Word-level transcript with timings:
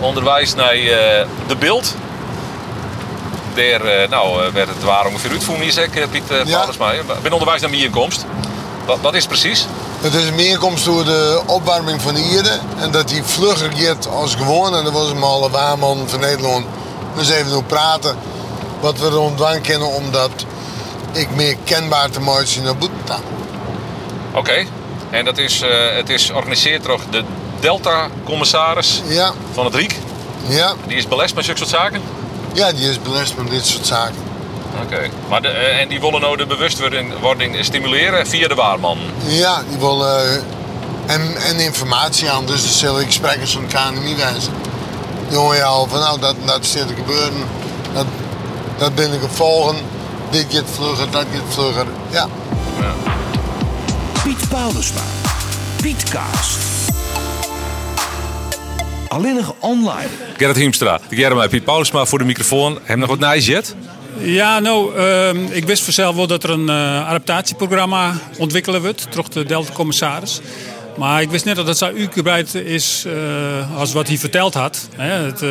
onderwijs 0.00 0.54
naar 0.54 0.74
eh, 0.74 1.26
de 1.46 1.56
beeld. 1.58 1.94
Daar 3.54 3.84
eh, 3.84 4.08
nou, 4.08 4.44
eh, 4.44 4.52
werd 4.52 4.68
het 4.68 4.82
waar 4.82 5.06
ongeveer 5.06 5.30
uitvoeren, 5.30 5.64
hier 5.64 5.72
zeg 5.72 5.90
Piet 6.10 6.22
Ja. 6.44 6.56
Paulusma. 6.56 6.92
Ik 6.92 7.22
ben 7.22 7.32
onderwijs 7.32 7.60
naar 7.60 7.70
bijeenkomst. 7.70 8.24
Wat, 8.86 8.98
wat 9.00 9.14
is 9.14 9.20
het 9.20 9.28
precies? 9.28 9.66
Het 10.00 10.14
is 10.14 10.28
een 10.28 10.34
meerkomst 10.34 10.84
door 10.84 11.04
de 11.04 11.42
opwarming 11.46 12.02
van 12.02 12.14
de 12.14 12.22
Ierde. 12.22 12.58
En 12.78 12.90
dat 12.90 13.08
die 13.08 13.22
vlugger 13.22 13.70
gaat 13.74 14.08
als 14.08 14.34
gewoon. 14.34 14.76
En 14.76 14.84
dat 14.84 14.92
was 14.92 15.10
een 15.10 15.22
alle 15.22 15.50
waarman 15.50 16.08
van 16.08 16.20
Nederland. 16.20 16.66
Dus 17.16 17.28
even 17.28 17.52
over 17.52 17.64
praten. 17.64 18.16
Wat 18.80 18.98
we 18.98 19.34
er 19.46 19.60
kennen 19.60 19.88
om 19.88 20.10
dat 20.10 20.30
ik 21.12 21.30
meer 21.34 21.56
kenbaar 21.64 22.10
te 22.10 22.20
maken 22.20 22.62
naar 22.62 22.76
Boetenta. 22.76 23.18
Oké. 24.34 24.64
En 25.10 25.24
dat 25.24 25.38
is, 25.38 25.62
het 25.94 26.08
is 26.08 26.26
georganiseerd 26.26 26.84
door 26.84 27.00
de 27.10 27.24
Delta-commissaris 27.60 29.02
Ja, 29.06 29.32
van 29.52 29.64
het 29.64 29.74
Riek. 29.74 29.96
ja, 30.48 30.74
Die 30.86 30.96
is 30.96 31.08
belest 31.08 31.34
met 31.34 31.44
zulke 31.44 31.58
soort 31.58 31.70
zaken. 31.70 32.00
ja, 32.52 32.72
die 32.72 32.88
is 32.90 33.02
belast 33.02 33.36
met 33.36 33.50
dit 33.50 33.66
soort 33.66 33.86
zaken. 33.86 34.14
Oké. 34.84 35.08
Maar 35.28 35.42
de, 35.42 35.48
eh, 35.48 35.80
en 35.80 35.88
die 35.88 36.00
willen 36.00 36.20
nou 36.20 36.36
de 36.36 36.46
bewustwording 36.46 37.18
wording 37.20 37.64
stimuleren 37.64 38.26
via 38.26 38.48
de 38.48 38.54
waarman. 38.54 38.98
Ja, 39.26 39.62
die 39.68 39.78
willen 39.78 40.24
eh, 40.26 41.14
en, 41.14 41.36
en 41.36 41.56
informatie 41.60 42.30
aan. 42.30 42.46
Dus 42.46 42.62
er 42.62 42.68
zullen 42.70 43.04
gesprekken 43.04 43.48
zo'n 43.48 43.66
KNMI 43.66 44.16
wijzen. 44.16 44.52
Die 45.28 45.38
hoor 45.38 45.54
je 45.54 45.62
al 45.64 45.86
van 45.86 45.98
nou, 46.00 46.20
dat, 46.20 46.34
dat 46.44 46.66
zit 46.66 46.86
te 46.88 46.94
gebeuren. 46.94 47.32
Dat, 47.94 48.06
dat 48.78 48.94
ben 48.94 49.12
ik 49.12 49.20
gevolgen. 49.20 49.76
Dit 50.30 50.46
gaat 50.48 50.64
vlugger, 50.74 51.10
dat 51.10 51.24
gaat 51.32 51.54
vlugger. 51.54 51.86
Ja. 52.10 52.26
Piet 54.22 54.48
Paulusma. 54.48 55.00
Piet 55.82 56.02
Kaas. 56.10 56.56
Alleen 59.10 59.34
nog 59.34 59.54
online. 59.58 60.08
Gerrit 60.36 60.56
Hiemstra. 60.56 61.00
Ik 61.08 61.18
jij 61.18 61.34
mij 61.34 61.48
Piet 61.48 61.64
Paulusma 61.64 62.04
voor 62.04 62.18
de 62.18 62.24
microfoon. 62.24 62.72
Heb 62.72 62.86
je 62.86 62.96
nog 62.96 63.08
wat 63.08 63.18
nijzet? 63.18 63.74
Ja, 64.18 64.58
nou, 64.58 64.96
ehm, 64.96 65.36
ik 65.50 65.64
wist 65.64 65.82
vanzelf 65.82 66.16
wel 66.16 66.26
dat 66.26 66.42
er 66.42 66.50
een 66.50 66.68
eh, 66.68 67.08
adaptatieprogramma 67.08 68.14
ontwikkelen 68.38 68.82
wordt, 68.82 69.06
door 69.10 69.24
de 69.30 69.44
Delta-commissaris. 69.44 70.40
Maar 70.96 71.22
ik 71.22 71.30
wist 71.30 71.44
net 71.44 71.56
dat 71.56 71.66
het 71.66 71.78
zo 71.78 71.84
uitgebreid 71.84 72.54
is 72.54 73.04
eh, 73.06 73.78
als 73.78 73.92
wat 73.92 74.08
hij 74.08 74.18
verteld 74.18 74.54
had. 74.54 74.88
Hè. 74.96 75.24
Het 75.24 75.42
eh, 75.42 75.50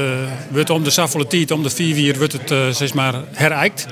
wordt 0.50 0.70
om 0.70 0.84
de 0.84 0.90
Saffoletiet, 0.90 1.52
om 1.52 1.64
de 1.64 1.70
vier 1.70 2.18
wordt 2.18 2.34
het 2.34 2.76
zeg 2.76 2.94
maar 2.94 3.14
herijkt. 3.32 3.88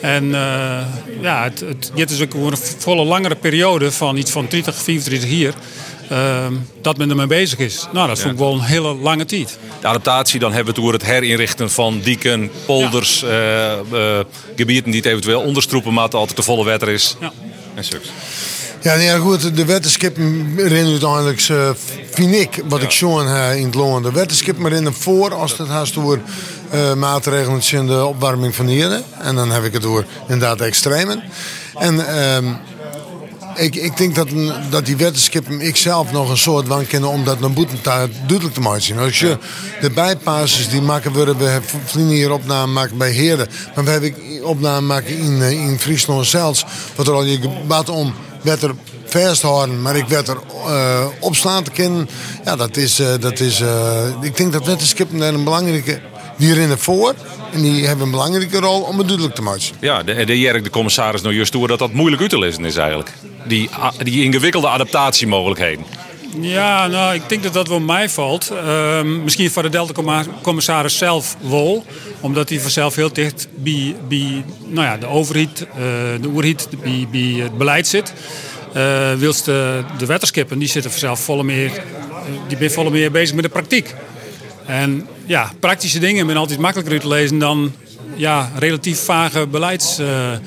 En 0.00 0.34
eh, 0.34 0.80
ja, 1.20 1.42
het, 1.42 1.60
het 1.60 1.90
dit 1.94 2.10
is 2.10 2.22
ook 2.22 2.32
voor 2.32 2.52
een 2.52 2.58
volle 2.78 3.04
langere 3.04 3.34
periode 3.34 3.92
van 3.92 4.16
iets 4.16 4.30
van 4.30 4.46
30, 4.48 4.82
34 4.82 5.28
hier. 5.28 5.54
Ehm, 6.10 6.54
dat 6.82 6.96
men 6.96 7.10
ermee 7.10 7.26
bezig 7.26 7.58
is. 7.58 7.88
Nou, 7.92 8.08
dat 8.08 8.20
vond 8.20 8.32
ik 8.32 8.38
wel 8.38 8.52
een 8.52 8.60
hele 8.60 8.94
lange 8.94 9.24
tijd. 9.24 9.58
De 9.80 9.86
adaptatie, 9.86 10.40
dan 10.40 10.52
hebben 10.52 10.74
we 10.74 10.80
het 10.80 10.88
over 10.88 11.00
het 11.00 11.10
herinrichten 11.10 11.70
van 11.70 12.00
dieken, 12.00 12.50
polders, 12.66 13.22
eh, 13.22 13.72
eh, 13.78 14.24
gebieden 14.56 14.90
die 14.90 15.00
het 15.00 15.10
eventueel 15.10 15.40
onderstroepen, 15.40 15.92
maar 15.92 16.04
het 16.04 16.14
altijd 16.14 16.36
te 16.36 16.42
volle 16.42 16.64
water 16.64 16.88
is. 16.88 17.16
Ja. 17.20 17.32
En 17.74 17.84
zulks. 17.84 18.08
Ja, 18.82 18.96
nee, 18.96 19.18
goed, 19.18 19.56
de 19.56 19.64
wetenschap 19.64 20.16
erin 20.56 20.86
uiteindelijk, 20.86 21.40
eh, 21.48 21.70
vind 22.10 22.34
ik, 22.34 22.62
wat 22.68 22.82
ik 22.82 22.90
zo 22.90 23.18
in 23.20 23.64
het 23.64 23.74
loon. 23.74 24.02
De 24.02 24.12
wetenschap 24.12 24.58
maar 24.58 24.72
in 24.72 24.92
voor 24.92 25.34
als 25.34 25.58
het 25.58 25.68
haast 25.68 25.94
door 25.94 26.18
eh, 26.70 26.94
maatregelen 26.94 27.60
in 27.70 27.86
de 27.86 28.04
opwarming 28.04 28.54
van 28.54 28.66
de 28.66 28.72
Erde. 28.72 29.02
En 29.18 29.34
dan 29.34 29.50
heb 29.50 29.64
ik 29.64 29.72
het 29.72 29.82
door 29.82 30.04
inderdaad 30.22 30.60
extremen. 30.60 31.22
En 31.78 32.06
ehm, 32.06 32.44
ik, 33.60 33.74
ik 33.74 33.96
denk 33.96 34.14
dat, 34.14 34.28
dat 34.70 34.86
die 34.86 34.96
wetenschap 34.96 35.48
ik 35.48 35.76
zelf 35.76 36.12
nog 36.12 36.30
een 36.30 36.38
soort 36.38 36.66
van 36.66 36.86
kennen 36.86 37.10
om 37.10 37.24
dat 37.24 37.40
naar 37.40 38.08
duidelijk 38.26 38.54
te 38.54 38.60
maken. 38.60 38.98
Als 38.98 39.18
je 39.18 39.38
de 39.80 39.90
bijpasses 39.90 40.68
die 40.68 40.82
maken 40.82 41.12
worden, 41.12 41.38
we 41.38 41.44
hebben 41.44 42.08
hier 42.08 42.32
opname 42.32 42.72
maken 42.72 42.98
bij 42.98 43.10
Heerden. 43.10 43.48
Maar 43.74 43.84
we 43.84 43.90
hebben 43.90 44.14
opname 44.44 44.86
maken 44.86 45.18
in, 45.18 45.42
eh, 45.42 45.50
in 45.50 45.78
Friesland 45.78 46.26
zelfs. 46.26 46.64
Wat 46.94 47.06
er 47.06 47.12
al 47.12 47.24
je 47.24 47.40
gebad 47.40 47.88
om 47.88 48.14
werd 48.42 48.62
er 48.62 48.74
vasthouden, 49.04 49.82
maar 49.82 49.96
ik 49.96 50.08
werd 50.08 50.28
er 50.28 50.38
eh, 50.66 51.06
opslaan 51.20 51.62
te 51.62 51.70
kennen. 51.70 52.08
Ja, 52.44 52.56
dat 52.56 52.76
is, 52.76 52.98
eh, 52.98 53.08
dat 53.20 53.40
is 53.40 53.62
ik 54.20 54.36
denk 54.36 54.52
dat 54.52 54.66
wetenschap 54.66 55.08
een 55.12 55.44
belangrijke, 55.44 56.00
die 56.40 56.50
erin 56.54 56.78
voor. 56.78 57.14
En 57.52 57.62
die 57.62 57.86
hebben 57.86 58.04
een 58.04 58.10
belangrijke 58.10 58.58
rol 58.58 58.80
om 58.80 58.98
het 58.98 59.06
duidelijk 59.06 59.36
te 59.36 59.42
maken. 59.42 59.62
Ja, 59.80 60.02
de, 60.02 60.24
de 60.24 60.38
Jerk, 60.40 60.64
de 60.64 60.70
commissaris, 60.70 61.22
nou 61.22 61.34
juist 61.34 61.52
door 61.52 61.68
dat 61.68 61.78
dat 61.78 61.92
moeilijk 61.92 62.22
uit 62.22 62.30
te 62.30 62.38
lezen 62.38 62.64
is 62.64 62.76
eigenlijk. 62.76 63.10
Die, 63.46 63.70
a- 63.80 63.92
die 64.02 64.24
ingewikkelde 64.24 64.68
adaptatiemogelijkheden. 64.68 65.84
Ja, 66.40 66.86
nou, 66.86 67.14
ik 67.14 67.28
denk 67.28 67.42
dat 67.42 67.52
dat 67.52 67.68
wel 67.68 67.80
mij 67.80 68.08
valt. 68.08 68.50
Ehm, 68.50 69.22
misschien 69.22 69.50
voor 69.50 69.62
de 69.62 69.68
Delta-commissaris 69.68 70.96
zelf 70.98 71.36
wel. 71.40 71.84
Omdat 72.20 72.48
hij 72.48 72.60
vanzelf 72.60 72.94
heel 72.94 73.12
dicht 73.12 73.48
bij, 73.54 73.96
bij 74.08 74.44
nou 74.66 74.86
ja, 74.86 74.96
de 74.96 75.06
overheid, 75.06 75.60
eh, 75.60 75.76
de 76.20 76.28
oerheid, 76.28 76.68
bij, 76.82 77.06
bij 77.10 77.42
het 77.42 77.58
beleid 77.58 77.86
zit. 77.86 78.12
Eh 78.72 79.12
wilst 79.14 79.44
de, 79.44 79.82
de 79.98 80.06
wetterskippen, 80.06 80.58
die 80.58 80.68
zitten 80.68 80.90
vanzelf 80.90 81.20
volle 81.20 81.42
meer, 81.42 81.66
eh, 81.76 81.82
die 82.48 82.56
ben 82.56 82.70
volle 82.70 82.90
meer 82.90 83.10
bezig 83.10 83.34
met 83.34 83.44
de 83.44 83.50
praktijk. 83.50 83.94
En 84.70 85.06
ja, 85.26 85.52
praktische 85.60 85.98
dingen 85.98 86.24
zijn 86.24 86.36
altijd 86.38 86.58
makkelijker 86.58 86.92
uit 86.94 87.02
te 87.02 87.08
lezen 87.08 87.38
dan 87.38 87.72
ja, 88.14 88.50
relatief 88.58 89.04
vage 89.04 89.46
beleidsplan 89.46 90.40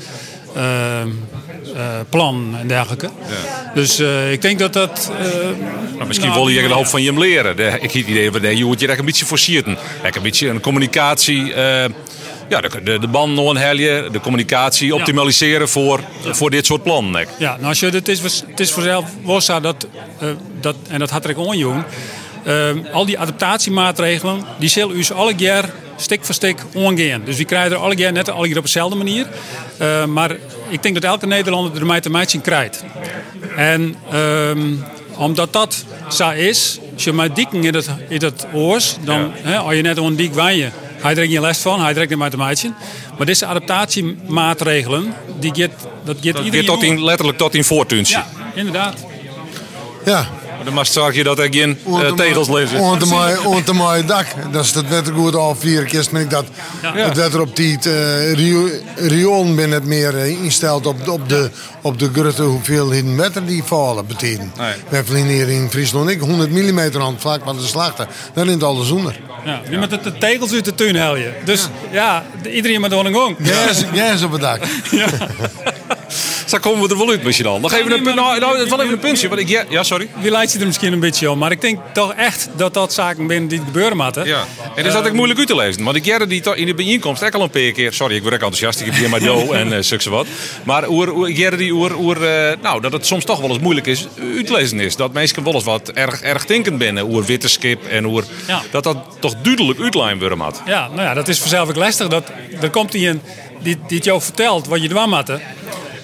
en 2.59 2.67
dergelijke. 2.67 3.09
Dus 3.73 3.99
eh, 3.99 4.31
ik 4.31 4.41
denk 4.41 4.59
dat 4.59 4.73
dat... 4.73 5.11
eh, 5.99 6.07
misschien 6.07 6.29
nou, 6.29 6.39
wil 6.39 6.49
je 6.49 6.63
een 6.63 6.71
hoop 6.71 6.87
van 6.87 7.01
je 7.01 7.19
leren. 7.19 7.55
De, 7.55 7.63
ik 7.63 7.91
heb 7.91 7.91
het 7.91 7.93
idee 8.07 8.31
van 8.31 8.41
nee, 8.41 8.57
je 8.57 8.65
moet 8.65 8.79
je 8.79 8.87
echt 8.87 8.99
een 8.99 9.05
beetje 9.05 9.25
forceren. 9.25 9.77
Echt 10.03 10.15
een 10.15 10.21
beetje 10.21 10.47
een 10.49 10.59
communicatie. 10.59 11.53
eh, 11.53 11.89
ja, 12.49 12.61
de, 12.61 12.83
de, 12.83 12.99
de 12.99 13.07
band 13.07 13.33
nog 13.33 13.49
een 13.49 13.57
helje, 13.57 14.09
de 14.11 14.19
communicatie 14.19 14.95
optimaliseren 14.95 15.69
voor, 15.69 15.99
voor 16.21 16.49
dit 16.49 16.65
soort 16.65 16.83
plannen. 16.83 17.25
Ja, 17.37 17.55
nou 17.55 17.65
als 17.67 17.79
je, 17.79 17.89
het, 17.89 18.07
is, 18.07 18.21
het 18.21 18.59
is 18.59 18.71
vanzelf 18.71 19.05
wel 19.25 19.41
zo 19.41 19.59
dat, 19.59 19.87
eh, 20.19 20.27
dat, 20.61 20.75
en 20.87 20.99
dat 20.99 21.09
had 21.09 21.29
ik 21.29 21.37
onjoen, 21.37 21.83
al 22.91 23.05
die 23.05 23.19
adaptatiemaatregelen, 23.19 24.43
die 24.59 24.69
zullen 24.69 24.97
u 24.97 25.05
alle 25.13 25.33
jaar 25.35 25.69
stik 25.95 26.25
voor 26.25 26.35
stik 26.35 26.57
omgaan. 26.73 27.21
Dus 27.25 27.37
we 27.37 27.45
krijgen 27.45 27.71
er 27.71 27.77
alle 27.77 27.95
jaar 27.95 28.11
net 28.11 28.29
alle 28.29 28.47
keer 28.47 28.57
op 28.57 28.63
dezelfde 28.63 28.95
manier. 28.95 29.27
Eh, 29.77 30.05
maar 30.05 30.35
ik 30.69 30.83
denk 30.83 30.93
dat 30.93 31.03
elke 31.03 31.27
Nederlander 31.27 31.79
er 31.79 31.85
mij 31.85 32.01
te 32.01 32.09
maken 32.09 32.41
krijgt. 32.41 32.83
En 33.55 33.95
ehm, 34.11 34.73
omdat 35.15 35.53
dat 35.53 35.85
zo 36.09 36.29
is, 36.29 36.79
als 36.93 37.03
je 37.03 37.11
maar 37.11 37.33
dieken 37.33 37.63
in 37.63 37.73
het, 37.73 37.89
in 38.09 38.21
het 38.23 38.45
oors, 38.53 38.95
dan, 39.03 39.31
hè, 39.35 39.57
als 39.57 39.75
je 39.75 39.81
net 39.81 39.97
een 39.97 40.15
dik 40.15 40.33
wijnje, 40.33 40.69
hij 41.01 41.15
er 41.15 41.27
geen 41.27 41.41
les 41.41 41.57
van, 41.57 41.81
hij 41.81 41.93
trekt 41.93 42.09
niet 42.09 42.19
met 42.19 42.33
een 42.33 42.39
maatje. 42.39 42.71
Maar 43.17 43.25
deze 43.25 43.45
adaptatiemaatregelen, 43.45 45.13
die 45.39 45.55
get, 45.55 45.71
dat 46.03 46.17
get 46.21 46.33
Dat 46.33 46.45
iedereen 46.45 46.65
tot 46.65 46.83
in, 46.83 47.03
letterlijk 47.03 47.37
tot 47.37 47.55
in 47.55 47.63
voortuintje. 47.63 48.17
Ja, 48.17 48.27
inderdaad. 48.55 49.05
Ja, 50.05 50.27
Dan 50.63 50.73
mag 50.73 50.87
zorg 50.87 51.15
je 51.15 51.23
dat 51.23 51.39
er 51.39 51.47
geen 51.51 51.77
eh, 51.87 52.13
tegels 52.13 52.49
lezen. 52.49 52.79
Onder 52.79 53.07
mijn, 53.07 53.45
onder 53.45 53.75
mijn 53.75 54.05
dak. 54.05 54.25
Dat 54.51 54.63
is 54.63 54.73
dat 54.73 54.87
wetter 54.87 55.13
goed 55.13 55.35
al 55.35 55.55
vier 55.55 55.83
keer. 55.83 56.07
Ik 56.13 56.29
dat 56.29 56.45
het 56.81 57.17
wetter 57.17 57.41
op 57.41 57.55
die 57.55 57.77
uh, 57.87 58.33
rio, 58.33 58.69
riool 58.95 59.55
ben 59.55 59.71
het 59.71 59.85
meer 59.85 60.17
eh, 60.17 60.43
insteld 60.43 60.85
op, 60.85 61.07
op 61.07 61.29
de, 61.29 61.49
op 61.81 61.99
de 61.99 62.09
grote 62.13 62.41
hoeveelheden 62.43 63.17
wetter 63.17 63.45
die 63.45 63.63
vallen 63.63 64.07
betekent. 64.07 64.57
Nee. 64.57 64.73
We 64.89 65.05
vliegen 65.05 65.31
hier 65.31 65.49
in 65.49 65.69
Friesland 65.69 66.09
ik 66.09 66.19
100 66.19 66.51
mm 66.51 66.79
aan 66.79 67.11
het 67.11 67.21
vlak 67.21 67.41
van 67.43 67.57
de 67.57 67.65
slachten. 67.65 68.07
Dan 68.33 68.45
in 68.45 68.53
het 68.53 68.63
alles 68.63 68.89
onder. 68.89 69.19
Ja, 69.45 69.61
nu 69.69 69.77
met 69.77 69.89
de, 69.89 69.99
de 70.01 70.17
tegels 70.17 70.53
uit 70.53 70.65
de 70.65 70.75
tuin 70.75 70.95
hel 70.95 71.15
je. 71.15 71.31
Dus 71.45 71.67
ja, 71.91 72.23
de- 72.41 72.53
iedereen 72.53 72.81
met 72.81 72.91
een 72.91 73.13
gang. 73.13 73.35
Gas, 73.43 73.83
gas 73.93 74.23
op 74.23 74.31
het 74.31 74.41
dak. 74.41 74.61
Zo 76.53 76.59
komen 76.59 76.81
we 76.87 76.89
er 76.89 76.97
wel 76.97 77.09
uit 77.09 77.23
misschien 77.23 77.45
al. 77.45 77.59
Nog 77.59 77.73
even 77.73 77.91
een, 77.91 78.03
punt- 78.03 78.15
nou, 78.15 78.39
nou, 78.39 78.69
wel 78.69 78.81
even 78.81 78.93
een 78.93 78.99
puntje. 78.99 79.27
Want 79.27 79.41
ik, 79.41 79.47
ja, 79.47 79.63
ja, 79.69 79.83
sorry. 79.83 80.07
Wie 80.19 80.31
leidt 80.31 80.51
je 80.51 80.59
er 80.59 80.65
misschien 80.65 80.93
een 80.93 80.99
beetje 80.99 81.31
om. 81.31 81.37
Maar 81.37 81.51
ik 81.51 81.61
denk 81.61 81.79
toch 81.93 82.13
echt 82.13 82.49
dat 82.55 82.73
dat 82.73 82.93
zaken 82.93 83.27
binnen 83.27 83.49
die 83.49 83.59
gebeuren 83.65 83.97
moeten. 83.97 84.25
Ja. 84.25 84.45
En 84.75 84.85
is 84.85 84.93
dat 84.93 85.07
ook 85.07 85.13
moeilijk 85.13 85.39
uit 85.39 85.47
te 85.47 85.55
lezen. 85.55 85.83
Want 85.83 85.95
ik 85.95 86.05
jaren 86.05 86.29
die 86.29 86.55
in 86.55 86.65
de 86.65 86.73
bijeenkomst 86.73 87.23
ook 87.23 87.33
al 87.33 87.41
een 87.41 87.49
paar 87.49 87.71
keer. 87.71 87.93
Sorry, 87.93 88.15
ik 88.15 88.21
word 88.21 88.33
ook 88.33 88.41
enthousiast. 88.41 88.79
Ik 88.79 88.85
heb 88.85 88.95
hier 88.95 89.09
maar 89.09 89.23
Jo 89.23 89.51
en 89.61 89.67
uh, 89.67 89.77
zulke 89.79 90.09
wat. 90.09 90.27
Maar 90.63 90.89
oer, 90.89 91.29
ik 91.29 91.57
die 91.57 91.71
oer, 91.71 91.95
oer, 91.97 92.23
eh, 92.23 92.57
nou, 92.61 92.81
dat 92.81 92.91
het 92.91 93.05
soms 93.05 93.25
toch 93.25 93.39
wel 93.39 93.49
eens 93.49 93.59
moeilijk 93.59 93.87
is 93.87 94.07
uit 94.35 94.47
te 94.47 94.53
lezen 94.53 94.79
is. 94.79 94.95
Dat 94.95 95.13
mensen 95.13 95.43
wel 95.43 95.53
eens 95.53 95.63
wat 95.63 95.89
erg, 95.89 96.21
erg 96.21 96.45
denkend 96.45 96.77
binnen. 96.77 97.09
Oer 97.09 97.25
witte 97.25 97.49
skip 97.49 97.85
en 97.85 98.05
oer. 98.05 98.23
Ja. 98.47 98.61
Dat 98.71 98.83
dat 98.83 98.97
toch 99.19 99.35
duidelijk 99.41 99.79
uitlijn 99.79 100.19
worden 100.19 100.39
had. 100.39 100.61
Ja, 100.65 100.87
nou 100.87 101.01
ja, 101.01 101.13
dat 101.13 101.27
is 101.27 101.39
vanzelf 101.39 101.69
ook 101.69 101.75
lastig. 101.75 102.07
Dat, 102.07 102.31
er 102.61 102.69
komt 102.69 102.93
iemand 102.93 103.21
die, 103.63 103.77
die 103.87 103.97
het 103.97 104.05
jou 104.05 104.21
vertelt 104.21 104.67
wat 104.67 104.81
je 104.81 104.87
doen 104.87 105.09
moet. 105.09 105.31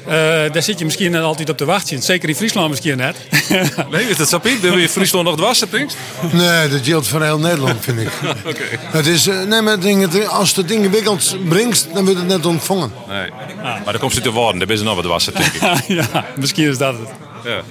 Eh, 0.10 0.16
daar 0.54 0.64
zit 0.64 0.80
je 0.80 0.86
misschien 0.86 1.12
net 1.12 1.22
altijd 1.22 1.50
op 1.50 1.58
te 1.58 1.66
wachten. 1.66 2.02
Zeker 2.02 2.30
in 2.30 2.36
Friesland 2.36 2.70
misschien 2.70 2.98
net. 2.98 3.18
Nee, 3.92 4.10
is 4.10 4.18
dat 4.18 4.30
sapie? 4.30 4.60
Dan 4.60 4.70
wil 4.70 4.80
je 4.80 4.90
Friesland 4.90 5.26
nog 5.26 5.36
dwars, 5.36 5.60
denk 5.70 5.92
Nee, 6.32 6.68
dat 6.68 6.80
geldt 6.84 7.08
voor 7.08 7.24
heel 7.24 7.40
Nederland, 7.40 7.84
vind 7.84 8.00
ik. 8.00 8.10
Oké. 8.50 8.64
Het 8.80 9.08
is, 9.08 9.28
eh, 9.28 9.42
nee, 9.42 9.62
maar 9.62 9.74
het 9.74 9.82
ding, 9.82 10.28
als 10.28 10.56
het 10.56 10.72
ingewikkeld 10.72 11.36
brengt, 11.50 11.88
dan 11.94 12.04
wordt 12.04 12.20
het 12.20 12.28
net 12.28 12.46
ontvangen. 12.46 12.92
Nee. 13.08 13.30
Maar 13.62 13.84
dan 13.86 14.00
komt 14.00 14.14
ze 14.14 14.22
te 14.22 14.32
worden. 14.32 14.60
Daar 14.60 14.70
is 14.70 14.80
er 14.80 14.86
nog 14.86 14.96
wat 14.96 15.04
dwars, 15.04 15.26
denk 15.26 15.46
ik. 15.46 15.62
ja, 16.12 16.26
misschien 16.36 16.70
is 16.70 16.78
dat 16.78 16.94
het. 16.98 17.10
Ja. 17.44 17.62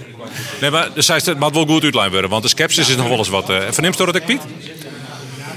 Nee, 0.61 0.71
maar 0.71 0.89
dus 0.95 1.09
hij 1.09 1.21
het 1.25 1.39
mag 1.39 1.53
wel 1.53 1.67
goed 1.67 1.85
uitlijn 1.85 2.11
worden. 2.11 2.31
Want 2.31 2.43
de 2.43 2.49
sceptisch 2.49 2.89
is 2.89 2.97
nog 2.97 3.09
wel 3.09 3.19
eens 3.19 3.29
wat. 3.29 3.51
Uh, 3.51 3.57
verneemt 3.71 4.01
u 4.01 4.05
dat 4.05 4.15
ik, 4.15 4.25
Piet? 4.25 4.41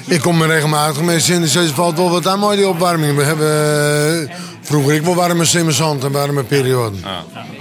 ik 0.07 0.21
kom 0.21 0.37
me 0.37 0.45
regelmatig 0.47 1.01
mensen 1.01 1.35
in 1.35 1.41
de 1.41 1.47
zee 1.47 1.67
valt 1.67 1.97
wel 1.97 2.09
wat 2.09 2.27
aan 2.27 2.39
mooi 2.39 2.57
die 2.57 2.67
opwarming. 2.67 3.17
We 3.17 3.23
hebben 3.23 4.29
eh, 4.29 4.35
vroeger 4.71 4.94
ik 4.94 5.01
wel 5.01 5.15
warme 5.15 5.45
simmersand 5.45 6.03
en 6.03 6.12
warme 6.12 6.44
perioden. 6.44 7.00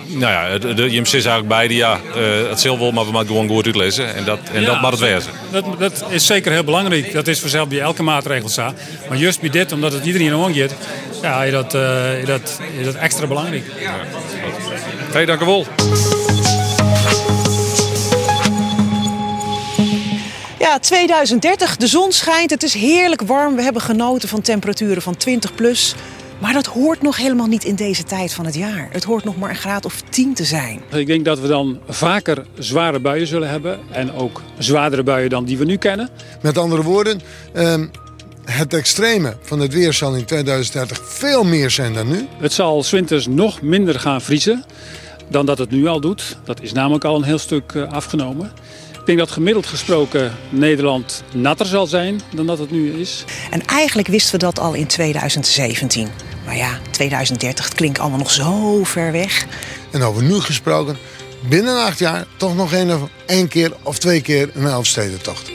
Nou 0.07 0.33
ja, 0.33 0.59
de, 0.59 0.75
de, 0.75 0.91
je 0.91 0.97
zit 0.97 1.13
eigenlijk 1.13 1.49
beide, 1.49 1.75
ja, 1.75 2.01
eh, 2.15 2.49
het 2.49 2.61
zal 2.61 2.79
wel, 2.79 2.93
maar 2.93 3.05
we 3.05 3.11
moeten 3.11 3.29
gewoon 3.29 3.49
goed 3.49 3.65
uitlezen. 3.65 4.15
En 4.15 4.25
dat, 4.25 4.39
en 4.53 4.65
dat 4.65 4.81
mag 4.81 4.91
het 4.91 5.01
wezen. 5.01 5.33
Dat, 5.51 5.65
dat 5.79 6.05
is 6.09 6.27
zeker 6.27 6.53
heel 6.53 6.65
belangrijk. 6.65 7.13
Dat 7.13 7.27
is 7.27 7.41
vanzelf 7.41 7.69
bij 7.69 7.81
elke 7.81 8.03
maatregel 8.03 8.49
zo. 8.49 8.73
Maar 9.09 9.19
juist 9.19 9.41
bij 9.41 9.51
dit, 9.51 9.73
omdat 9.73 9.93
het 9.93 10.05
iedereen 10.05 10.35
omgeeft, 10.35 10.75
ja, 11.23 11.45
is 11.45 11.53
dat, 11.53 11.75
eh, 11.75 12.19
is 12.19 12.27
dat, 12.27 12.61
is 12.79 12.85
dat 12.85 12.95
extra 12.95 13.27
belangrijk. 13.27 13.65
Hey, 15.13 15.25
dank 15.25 15.41
u 15.41 15.45
wel. 15.45 15.67
Ja, 20.59 20.79
2030, 20.79 21.77
de 21.77 21.87
zon 21.87 22.13
schijnt, 22.13 22.51
het 22.51 22.63
is 22.63 22.75
heerlijk 22.75 23.23
warm. 23.23 23.57
We 23.57 23.63
hebben 23.63 23.83
genoten 23.83 24.29
van 24.29 24.41
temperaturen 24.41 25.03
van 25.03 25.17
20 25.17 25.55
plus. 25.55 25.95
Maar 26.41 26.53
dat 26.53 26.67
hoort 26.67 27.03
nog 27.03 27.17
helemaal 27.17 27.47
niet 27.47 27.65
in 27.65 27.75
deze 27.75 28.05
tijd 28.05 28.33
van 28.33 28.45
het 28.45 28.55
jaar. 28.55 28.89
Het 28.91 29.05
hoort 29.05 29.25
nog 29.25 29.37
maar 29.37 29.51
een 29.51 29.57
graad 29.57 29.85
of 29.85 30.03
10 30.09 30.35
te 30.35 30.45
zijn. 30.45 30.81
Ik 30.93 31.07
denk 31.07 31.25
dat 31.25 31.41
we 31.41 31.49
dan 31.49 31.79
vaker 31.89 32.47
zware 32.59 33.01
buien 33.01 33.27
zullen 33.27 33.49
hebben. 33.49 33.81
En 33.91 34.13
ook 34.13 34.43
zwaardere 34.59 35.03
buien 35.03 35.31
dan 35.31 35.45
die 35.45 35.59
we 35.59 35.65
nu 35.65 35.77
kennen. 35.77 36.09
Met 36.43 36.59
andere 36.59 36.83
woorden, 36.83 37.21
ehm, 37.53 37.87
het 38.45 38.75
extreme 38.75 39.37
van 39.43 39.61
het 39.61 39.73
weer 39.73 39.93
zal 39.93 40.15
in 40.15 40.25
2030 40.25 41.01
veel 41.05 41.45
meer 41.45 41.71
zijn 41.71 41.95
dan 41.95 42.09
nu. 42.09 42.27
Het 42.39 42.53
zal 42.53 42.83
's 42.83 42.91
winters 42.91 43.27
nog 43.27 43.63
minder 43.63 44.01
gaan 44.01 44.21
vriezen 44.21 44.65
dan 45.29 45.47
dat 45.47 45.59
het 45.59 45.71
nu 45.71 45.87
al 45.87 46.01
doet. 46.01 46.37
Dat 46.45 46.63
is 46.63 46.73
namelijk 46.73 47.05
al 47.05 47.17
een 47.17 47.23
heel 47.23 47.39
stuk 47.39 47.73
eh, 47.73 47.93
afgenomen. 47.93 48.53
Ik 49.01 49.07
denk 49.07 49.19
dat 49.19 49.31
gemiddeld 49.31 49.67
gesproken 49.67 50.33
Nederland 50.51 51.23
natter 51.35 51.67
zal 51.67 51.87
zijn 51.87 52.21
dan 52.35 52.47
dat 52.47 52.59
het 52.59 52.71
nu 52.71 52.93
is. 52.93 53.25
En 53.51 53.67
eigenlijk 53.67 54.09
wisten 54.09 54.33
we 54.33 54.39
dat 54.39 54.59
al 54.59 54.75
in 54.75 54.87
2017. 54.87 56.09
Maar 56.51 56.59
ja, 56.59 56.79
2030 56.91 57.65
het 57.65 57.75
klinkt 57.75 57.99
allemaal 57.99 58.19
nog 58.19 58.31
zo 58.31 58.85
ver 58.85 59.13
weg. 59.13 59.47
En 59.91 60.03
over 60.03 60.23
nu 60.23 60.41
gesproken, 60.41 60.97
binnen 61.49 61.85
acht 61.85 61.99
jaar 61.99 62.27
toch 62.37 62.57
nog 62.57 62.73
één, 62.73 62.91
of- 63.03 63.09
één 63.27 63.49
keer 63.49 63.73
of 63.83 63.99
twee 63.99 64.21
keer 64.21 64.51
een 64.55 64.67
Elfstedentocht. 64.67 65.51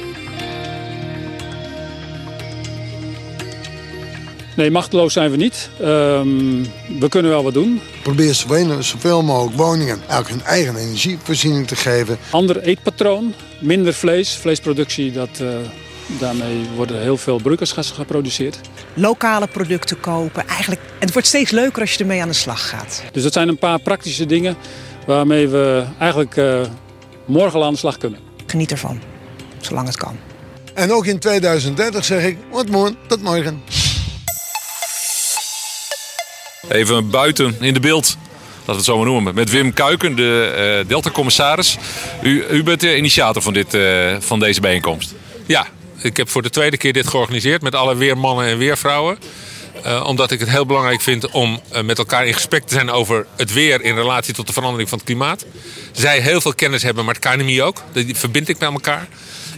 Nee, 4.56 4.71
machteloos 4.71 5.13
zijn 5.13 5.31
we 5.31 5.38
niet. 5.38 5.69
Ehm, 5.80 6.63
we 7.00 7.09
kunnen 7.09 7.31
wel 7.31 7.44
wat 7.44 7.53
doen. 7.53 7.81
Probeer 8.03 8.33
zoveel, 8.33 8.83
zoveel 8.83 9.24
mogelijk 9.24 9.57
woningen 9.57 10.00
ook 10.12 10.30
hun 10.30 10.44
eigen 10.44 10.75
energievoorziening 10.75 11.68
te 11.68 11.75
geven. 11.75 12.18
Ander 12.30 12.62
eetpatroon, 12.62 13.33
minder 13.59 13.94
vlees. 13.94 14.36
Vleesproductie, 14.36 15.12
dat, 15.12 15.30
eh, 15.41 15.48
daarmee 16.07 16.66
worden 16.75 17.02
heel 17.02 17.18
veel 17.18 17.38
broeikasgassen 17.38 17.96
geproduceerd. 17.96 18.60
Lokale 18.94 19.48
producten 19.48 20.00
kopen. 20.00 20.48
Eigenlijk, 20.48 20.81
en 20.81 21.00
het 21.00 21.13
wordt 21.13 21.28
steeds 21.28 21.52
leuker 21.52 21.81
als 21.81 21.94
je 21.94 22.00
ermee 22.00 22.22
aan 22.22 22.28
de 22.28 22.34
slag 22.34 22.69
gaat. 22.69 23.04
Dus 23.12 23.24
dat 23.24 23.34
zijn 23.34 23.48
een 23.48 23.57
paar 23.57 23.80
praktische 23.80 24.25
dingen 24.25 24.57
waarmee 25.06 25.48
we 25.48 25.84
eigenlijk 26.00 26.38
eh, 26.38 26.62
morgen 27.25 27.60
al 27.60 27.66
aan 27.66 27.74
de 27.74 27.80
slag 27.80 27.98
kunnen. 27.98 28.19
Geniet 28.46 28.72
ervan, 28.72 29.02
zolang 29.60 29.88
het 29.88 29.98
kan. 29.98 30.18
En 30.74 30.92
ook 30.92 31.06
in 31.06 31.19
2030 31.19 32.06
zeg 32.06 32.24
ik, 32.24 32.38
wat 32.51 32.69
mooi, 32.69 32.96
tot 33.08 33.22
morgen. 33.22 33.63
Even 36.69 37.10
buiten 37.10 37.56
in 37.60 37.74
de 37.74 37.80
beeld. 37.80 38.18
Laten 38.66 38.66
we 38.66 38.74
het 38.74 38.84
zo 38.84 38.98
maar 38.98 39.06
noemen. 39.06 39.36
Met 39.36 39.50
Wim 39.50 39.74
Kuiken, 39.74 40.16
de 40.16 40.54
eh, 40.81 40.88
Delta-commissaris. 40.88 41.78
U, 42.22 42.46
u 42.50 42.63
bent 42.63 42.80
de 42.80 42.98
initiator 42.98 43.42
van, 43.42 43.54
dit, 43.54 43.74
eh, 43.74 44.16
van 44.19 44.40
deze 44.40 44.62
bijeenkomst. 44.62 45.13
Ja, 45.46 45.68
ik 46.06 46.18
heb 46.18 46.30
voor 46.30 46.42
de 46.42 46.50
tweede 46.50 46.78
keer 46.78 46.94
dit 46.94 47.07
georganiseerd 47.07 47.62
met 47.62 47.75
alle 47.75 47.96
weermannen 47.96 48.46
en 48.46 48.57
weervrouwen. 48.57 49.18
Eh, 49.84 50.04
omdat 50.07 50.31
ik 50.31 50.40
het 50.40 50.50
heel 50.50 50.66
belangrijk 50.66 51.02
vind 51.02 51.31
om 51.31 51.62
eh, 51.69 51.84
met 51.84 51.98
elkaar 51.98 52.25
in 52.25 52.34
gesprek 52.34 52.63
te 52.63 52.74
zijn 52.74 52.90
over 52.90 53.25
het 53.36 53.54
weer 53.54 53.81
in 53.81 53.96
relatie 53.96 54.34
tot 54.34 54.48
de 54.48 54.54
verandering 54.54 54.90
van 54.90 54.98
het 54.98 55.07
klimaat. 55.07 55.46
Zij 55.92 56.19
heel 56.19 56.42
veel 56.42 56.54
kennis 56.54 56.84
hebben, 56.84 57.06
maar 57.06 57.16
het 57.16 57.24
KNMI 57.24 57.62
ook. 57.62 57.81
Die 57.94 58.16
verbind 58.16 58.50
ik 58.50 58.60
met 58.60 58.72
elkaar. 58.72 59.07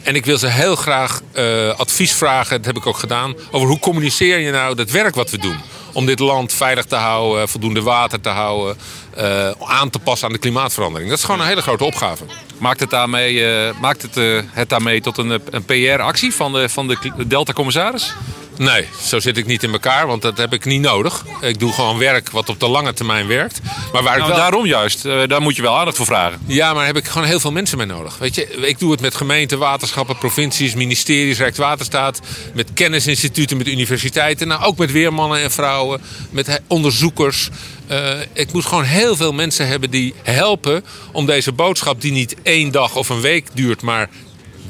En 0.03 0.15
ik 0.15 0.25
wil 0.25 0.37
ze 0.37 0.47
heel 0.47 0.75
graag 0.75 1.21
eh, 1.31 1.79
advies 1.79 2.13
vragen, 2.13 2.57
dat 2.57 2.65
heb 2.65 2.77
ik 2.77 2.87
ook 2.87 2.97
gedaan, 2.97 3.35
over 3.51 3.67
hoe 3.67 3.79
communiceer 3.79 4.39
je 4.39 4.51
nou 4.51 4.75
dat 4.75 4.91
werk 4.91 5.15
wat 5.15 5.29
we 5.29 5.37
doen. 5.37 5.57
Om 5.97 6.05
dit 6.05 6.19
land 6.19 6.53
veilig 6.53 6.85
te 6.85 6.95
houden, 6.95 7.49
voldoende 7.49 7.81
water 7.81 8.21
te 8.21 8.29
houden, 8.29 8.77
eh, 9.15 9.51
aan 9.59 9.89
te 9.89 9.99
passen 9.99 10.27
aan 10.27 10.33
de 10.33 10.39
klimaatverandering. 10.39 11.09
Dat 11.09 11.17
is 11.19 11.23
gewoon 11.23 11.39
een 11.39 11.47
hele 11.47 11.61
grote 11.61 11.83
opgave. 11.83 12.23
Maakt 12.57 12.79
het 12.79 12.89
daarmee, 12.89 13.45
eh, 13.45 13.79
maakt 13.79 14.01
het, 14.01 14.17
eh, 14.17 14.39
het 14.51 14.69
daarmee 14.69 15.01
tot 15.01 15.17
een, 15.17 15.41
een 15.49 15.65
PR-actie 15.65 16.33
van 16.33 16.53
de, 16.53 16.69
van 16.69 16.87
de 16.87 17.27
Delta-commissaris? 17.27 18.13
Nee, 18.57 18.87
zo 19.01 19.19
zit 19.19 19.37
ik 19.37 19.45
niet 19.45 19.63
in 19.63 19.71
elkaar, 19.71 20.07
want 20.07 20.21
dat 20.21 20.37
heb 20.37 20.53
ik 20.53 20.65
niet 20.65 20.81
nodig. 20.81 21.25
Ik 21.41 21.59
doe 21.59 21.71
gewoon 21.73 21.97
werk 21.97 22.29
wat 22.29 22.49
op 22.49 22.59
de 22.59 22.67
lange 22.67 22.93
termijn 22.93 23.27
werkt. 23.27 23.59
Maar 23.93 24.03
waar 24.03 24.13
ik 24.13 24.19
Nou, 24.19 24.31
wel... 24.31 24.39
daarom 24.41 24.65
juist. 24.65 25.05
Eh, 25.05 25.21
daar 25.27 25.41
moet 25.41 25.55
je 25.55 25.61
wel 25.61 25.77
aandacht 25.77 25.97
voor 25.97 26.05
vragen. 26.05 26.39
Ja, 26.45 26.73
maar 26.73 26.85
heb 26.85 26.97
ik 26.97 27.05
gewoon 27.07 27.27
heel 27.27 27.39
veel 27.39 27.51
mensen 27.51 27.77
mee 27.77 27.87
nodig. 27.87 28.17
Weet 28.17 28.35
je, 28.35 28.47
ik 28.67 28.79
doe 28.79 28.91
het 28.91 29.01
met 29.01 29.15
gemeenten, 29.15 29.59
waterschappen, 29.59 30.17
provincies, 30.17 30.73
ministeries, 30.73 31.37
Rijkswaterstaat, 31.37 32.19
met 32.53 32.69
kennisinstituten, 32.73 33.57
met 33.57 33.67
universiteiten, 33.67 34.47
nou 34.47 34.63
ook 34.63 34.77
met 34.77 34.91
weermannen 34.91 35.41
en 35.41 35.51
vrouwen, 35.51 36.01
met 36.29 36.61
onderzoekers. 36.67 37.49
Eh, 37.87 38.09
ik 38.33 38.53
moet 38.53 38.65
gewoon 38.65 38.83
heel 38.83 39.15
veel 39.15 39.33
mensen 39.33 39.67
hebben 39.67 39.89
die 39.91 40.13
helpen 40.23 40.83
om 41.11 41.25
deze 41.25 41.51
boodschap, 41.51 42.01
die 42.01 42.11
niet 42.11 42.35
één 42.43 42.71
dag 42.71 42.95
of 42.95 43.09
een 43.09 43.21
week 43.21 43.47
duurt, 43.53 43.81
maar 43.81 44.09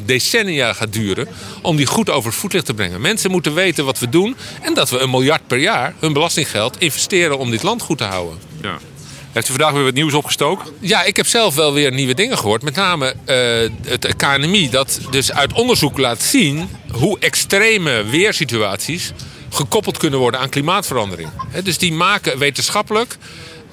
decennia 0.05 0.73
gaat 0.73 0.93
duren, 0.93 1.27
om 1.61 1.75
die 1.75 1.85
goed 1.85 2.09
over 2.09 2.29
het 2.29 2.39
voetlicht 2.39 2.65
te 2.65 2.73
brengen. 2.73 3.01
Mensen 3.01 3.31
moeten 3.31 3.53
weten 3.53 3.85
wat 3.85 3.99
we 3.99 4.09
doen 4.09 4.35
en 4.61 4.73
dat 4.73 4.89
we 4.89 4.99
een 4.99 5.09
miljard 5.09 5.47
per 5.47 5.57
jaar 5.57 5.93
hun 5.99 6.13
belastinggeld 6.13 6.79
investeren 6.79 7.37
om 7.37 7.51
dit 7.51 7.63
land 7.63 7.81
goed 7.81 7.97
te 7.97 8.03
houden. 8.03 8.37
Ja. 8.61 8.77
Heeft 9.31 9.49
u 9.49 9.51
vandaag 9.51 9.71
weer 9.71 9.83
wat 9.83 9.93
nieuws 9.93 10.13
opgestoken? 10.13 10.65
Ja, 10.79 11.03
ik 11.03 11.15
heb 11.15 11.27
zelf 11.27 11.55
wel 11.55 11.73
weer 11.73 11.91
nieuwe 11.91 12.13
dingen 12.13 12.37
gehoord. 12.37 12.61
Met 12.61 12.75
name 12.75 13.15
eh, 13.25 13.89
het 13.89 14.15
KNMI, 14.15 14.69
dat 14.69 14.99
dus 15.11 15.31
uit 15.31 15.53
onderzoek 15.53 15.97
laat 15.97 16.21
zien 16.21 16.69
hoe 16.91 17.19
extreme 17.19 18.03
weersituaties 18.03 19.11
gekoppeld 19.49 19.97
kunnen 19.97 20.19
worden 20.19 20.39
aan 20.39 20.49
klimaatverandering. 20.49 21.29
Dus 21.63 21.77
die 21.77 21.93
maken 21.93 22.37
wetenschappelijk 22.37 23.17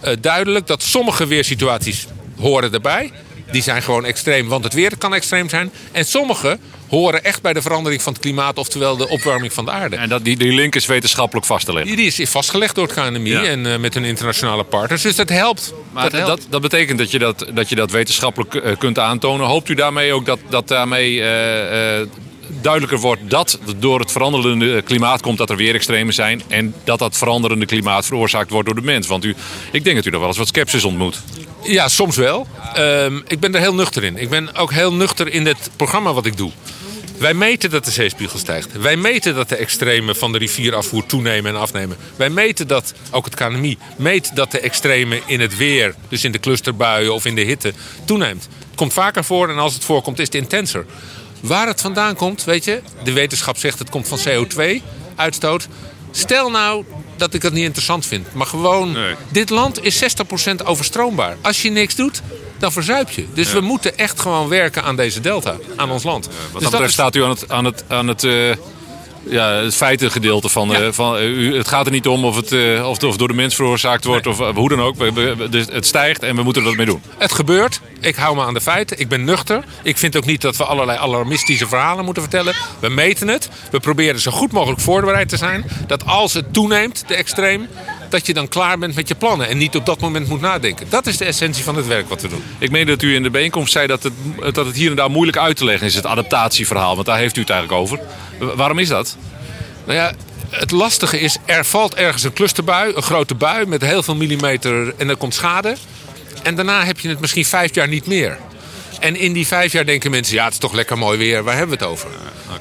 eh, 0.00 0.12
duidelijk 0.20 0.66
dat 0.66 0.82
sommige 0.82 1.26
weersituaties 1.26 2.06
horen 2.38 2.72
erbij. 2.72 3.12
Die 3.50 3.62
zijn 3.62 3.82
gewoon 3.82 4.04
extreem, 4.04 4.48
want 4.48 4.64
het 4.64 4.72
weer 4.72 4.96
kan 4.98 5.14
extreem 5.14 5.48
zijn. 5.48 5.70
En 5.92 6.04
sommige 6.04 6.58
horen 6.88 7.24
echt 7.24 7.42
bij 7.42 7.52
de 7.52 7.62
verandering 7.62 8.02
van 8.02 8.12
het 8.12 8.22
klimaat, 8.22 8.58
oftewel 8.58 8.96
de 8.96 9.08
opwarming 9.08 9.52
van 9.52 9.64
de 9.64 9.70
aarde. 9.70 9.96
En 9.96 10.08
dat, 10.08 10.24
die, 10.24 10.36
die 10.36 10.52
link 10.52 10.74
is 10.74 10.86
wetenschappelijk 10.86 11.46
vast 11.46 11.66
te 11.66 11.72
leggen. 11.72 11.96
Die 11.96 12.06
is 12.06 12.30
vastgelegd 12.30 12.74
door 12.74 12.86
het 12.86 12.94
KNMI 12.94 13.30
Ja. 13.30 13.42
en 13.44 13.66
eh, 13.72 13.78
met 13.78 13.94
hun 13.94 14.04
internationale 14.04 14.64
partners. 14.64 15.02
Dus 15.02 15.16
dat 15.16 15.28
helpt. 15.28 15.74
Maar 15.92 16.02
dat 16.02 16.12
dat, 16.12 16.20
helpt. 16.26 16.42
dat, 16.42 16.50
dat 16.50 16.60
betekent 16.60 16.98
dat 16.98 17.10
je 17.10 17.18
dat, 17.18 17.46
dat 17.54 17.68
je 17.68 17.74
dat 17.74 17.90
wetenschappelijk 17.90 18.54
eh, 18.54 18.76
kunt 18.78 18.98
aantonen. 18.98 19.46
Hoopt 19.46 19.68
u 19.68 19.74
daarmee 19.74 20.12
ook 20.12 20.26
dat, 20.26 20.38
dat 20.48 20.68
daarmee 20.68 21.22
eh, 21.22 22.06
duidelijker 22.64 22.98
wordt 22.98 23.30
dat 23.30 23.58
door 23.76 24.00
het 24.00 24.12
veranderende 24.12 24.82
klimaat 24.82 25.20
komt 25.20 25.38
dat 25.38 25.50
er 25.50 25.56
weer 25.56 25.74
extremen 25.74 26.14
zijn. 26.14 26.42
En 26.48 26.74
dat 26.84 26.98
dat 26.98 27.16
veranderende 27.16 27.66
klimaat 27.66 28.06
veroorzaakt 28.06 28.50
wordt 28.50 28.66
door 28.66 28.76
de 28.76 28.82
mens. 28.82 29.06
Want 29.06 29.24
u, 29.24 29.34
ik 29.72 29.84
denk 29.84 29.96
dat 29.96 30.04
u 30.04 30.10
nog 30.10 30.18
wel 30.18 30.28
eens 30.28 30.38
wat 30.38 30.48
sceptisch 30.48 30.84
ontmoet. 30.84 31.22
Ja, 31.62 31.88
soms 31.88 32.16
wel. 32.16 32.46
Ehm, 32.74 33.20
ik 33.26 33.40
ben 33.40 33.54
er 33.54 33.60
heel 33.60 33.74
nuchter 33.74 34.04
in. 34.04 34.16
Ik 34.16 34.30
ben 34.30 34.54
ook 34.56 34.72
heel 34.72 34.92
nuchter 34.92 35.32
in 35.32 35.46
het 35.46 35.70
programma 35.76 36.12
wat 36.12 36.26
ik 36.26 36.36
doe. 36.36 36.50
Wij 37.18 37.34
meten 37.34 37.70
dat 37.70 37.84
de 37.84 37.90
zeespiegel 37.90 38.38
stijgt. 38.38 38.78
Wij 38.80 38.96
meten 38.96 39.34
dat 39.34 39.48
de 39.48 39.56
extremen 39.56 40.16
van 40.16 40.32
de 40.32 40.38
rivierafvoer 40.38 41.06
toenemen 41.06 41.54
en 41.54 41.60
afnemen. 41.60 41.96
Wij 42.16 42.30
meten 42.30 42.68
dat, 42.68 42.94
ook 43.10 43.24
het 43.24 43.34
KNMI, 43.34 43.78
meet 43.96 44.36
dat 44.36 44.50
de 44.50 44.60
extremen 44.60 45.20
in 45.26 45.40
het 45.40 45.56
weer, 45.56 45.94
dus 46.08 46.24
in 46.24 46.32
de 46.32 46.40
clusterbuien 46.40 47.14
of 47.14 47.24
in 47.24 47.34
de 47.34 47.40
hitte, 47.40 47.72
toeneemt. 48.04 48.48
Het 48.68 48.76
komt 48.76 48.92
vaker 48.92 49.24
voor 49.24 49.48
en 49.48 49.58
als 49.58 49.74
het 49.74 49.84
voorkomt 49.84 50.18
is 50.18 50.26
het 50.26 50.34
intenser. 50.34 50.86
Waar 51.44 51.66
het 51.66 51.80
vandaan 51.80 52.14
komt, 52.16 52.44
weet 52.44 52.64
je, 52.64 52.80
de 53.02 53.12
wetenschap 53.12 53.56
zegt 53.58 53.78
het 53.78 53.90
komt 53.90 54.08
van 54.08 54.18
CO2-uitstoot. 54.28 55.68
Stel 56.10 56.50
nou 56.50 56.84
dat 57.16 57.34
ik 57.34 57.40
dat 57.40 57.52
niet 57.52 57.64
interessant 57.64 58.06
vind, 58.06 58.34
maar 58.34 58.46
gewoon, 58.46 58.92
Nee. 58.92 59.14
dit 59.28 59.50
land 59.50 59.82
is 59.84 59.98
60% 59.98 60.64
overstroombaar. 60.64 61.36
Als 61.40 61.62
je 61.62 61.70
niks 61.70 61.94
doet, 61.94 62.22
dan 62.58 62.72
verzuip 62.72 63.10
je. 63.10 63.26
Dus 63.34 63.52
we 63.52 63.60
moeten 63.60 63.98
echt 63.98 64.20
gewoon 64.20 64.48
werken 64.48 64.82
aan 64.82 64.96
deze 64.96 65.20
delta, 65.20 65.56
aan 65.76 65.90
ons 65.90 66.02
land. 66.02 66.24
Wat 66.26 66.34
Dus 66.52 66.52
dat 66.52 66.60
betreft 66.62 66.84
is- 66.88 66.92
staat 66.92 67.14
u 67.14 67.22
aan 67.22 67.30
het, 67.30 67.48
aan 67.48 67.64
het, 67.64 67.84
aan 67.88 68.08
het, 68.08 68.24
eh, 68.24 68.50
ja, 69.28 69.50
het 69.52 69.74
feitengedeelte 69.74 70.48
van... 70.48 70.68
Ja. 70.68 70.80
eh, 70.80 70.88
van 70.92 71.16
eh, 71.16 71.28
u, 71.28 71.56
het 71.56 71.68
gaat 71.68 71.86
er 71.86 71.92
niet 71.92 72.06
om 72.08 72.24
of 72.24 72.36
het, 72.36 72.52
eh, 72.52 72.88
of 72.88 72.92
het 72.94 73.04
of 73.04 73.16
door 73.16 73.28
de 73.28 73.34
mens 73.34 73.54
veroorzaakt 73.54 74.04
wordt 74.04 74.26
of 74.26 74.38
hoe 74.38 74.68
dan 74.68 74.80
ook. 74.80 74.96
We- 74.96 75.12
we- 75.12 75.48
dus 75.48 75.66
het 75.72 75.86
stijgt 75.86 76.22
en 76.22 76.36
we 76.36 76.42
moeten 76.42 76.62
er 76.62 76.68
wat 76.68 76.76
mee 76.76 76.86
doen. 76.86 77.02
Het 77.18 77.32
gebeurt. 77.32 77.80
Ik 78.00 78.14
hou 78.16 78.36
me 78.36 78.42
aan 78.42 78.54
de 78.54 78.60
feiten. 78.60 78.98
Ik 79.00 79.08
ben 79.08 79.24
nuchter. 79.24 79.64
Ik 79.82 79.98
vind 79.98 80.16
ook 80.16 80.24
niet 80.24 80.40
dat 80.40 80.56
we 80.56 80.64
allerlei 80.64 80.98
alarmistische 80.98 81.66
verhalen 81.68 82.04
moeten 82.04 82.22
vertellen. 82.22 82.54
We 82.80 82.88
meten 82.88 83.28
het. 83.28 83.48
We 83.70 83.80
proberen 83.80 84.20
zo 84.20 84.30
goed 84.30 84.52
mogelijk 84.52 84.80
voorbereid 84.80 85.28
te 85.28 85.36
zijn. 85.36 85.64
Dat 85.86 86.06
als 86.06 86.32
het 86.34 86.52
toeneemt, 86.52 87.04
de 87.06 87.14
extreem, 87.14 87.68
dat 88.08 88.26
je 88.26 88.34
dan 88.34 88.48
klaar 88.48 88.78
bent 88.78 88.94
met 88.94 89.08
je 89.08 89.14
plannen. 89.14 89.48
En 89.48 89.58
niet 89.58 89.76
op 89.76 89.86
dat 89.86 90.00
moment 90.00 90.28
moet 90.28 90.40
nadenken. 90.40 90.86
Dat 90.88 91.06
is 91.06 91.16
de 91.16 91.24
essentie 91.24 91.64
van 91.64 91.76
het 91.76 91.86
werk 91.86 92.08
wat 92.08 92.22
we 92.22 92.28
doen. 92.28 92.42
Ik 92.58 92.70
meen 92.70 92.86
dat 92.86 93.02
u 93.02 93.14
in 93.14 93.22
de 93.22 93.30
bijeenkomst 93.30 93.72
zei 93.72 93.86
dat 93.86 94.02
het, 94.02 94.12
dat 94.54 94.66
het 94.66 94.76
hier 94.76 94.90
en 94.90 94.96
daar 94.96 95.10
moeilijk 95.10 95.38
uit 95.38 95.56
te 95.56 95.64
leggen 95.64 95.86
is, 95.86 95.94
het 95.94 96.06
adaptatieverhaal. 96.06 96.94
Want 96.94 97.06
daar 97.06 97.18
heeft 97.18 97.36
u 97.36 97.40
het 97.40 97.50
eigenlijk 97.50 97.80
over. 97.80 97.98
Wa- 98.38 98.54
Waarom 98.56 98.78
is 98.78 98.88
dat? 98.88 99.16
Nou 99.84 99.98
ja, 99.98 100.12
het 100.50 100.70
lastige 100.70 101.20
is, 101.20 101.36
er 101.44 101.64
valt 101.64 101.94
ergens 101.94 102.22
een 102.22 102.32
clusterbui, 102.32 102.92
een 102.94 103.02
grote 103.02 103.34
bui 103.34 103.66
met 103.66 103.80
heel 103.82 104.02
veel 104.02 104.16
millimeter 104.16 104.94
en 104.96 105.08
er 105.08 105.16
komt 105.16 105.34
schade. 105.34 105.76
En 106.42 106.54
daarna 106.54 106.84
heb 106.84 106.98
je 106.98 107.08
het 107.08 107.20
misschien 107.20 107.44
vijf 107.44 107.74
jaar 107.74 107.88
niet 107.88 108.06
meer. 108.06 108.38
En 109.04 109.16
in 109.16 109.32
die 109.32 109.46
vijf 109.46 109.72
jaar 109.72 109.86
denken 109.86 110.10
mensen, 110.10 110.34
ja, 110.34 110.44
het 110.44 110.52
is 110.52 110.58
toch 110.58 110.72
lekker 110.72 110.98
mooi 110.98 111.18
weer, 111.18 111.42
waar 111.42 111.56
hebben 111.56 111.78
we 111.78 111.84
het 111.84 111.92
over? 111.92 112.08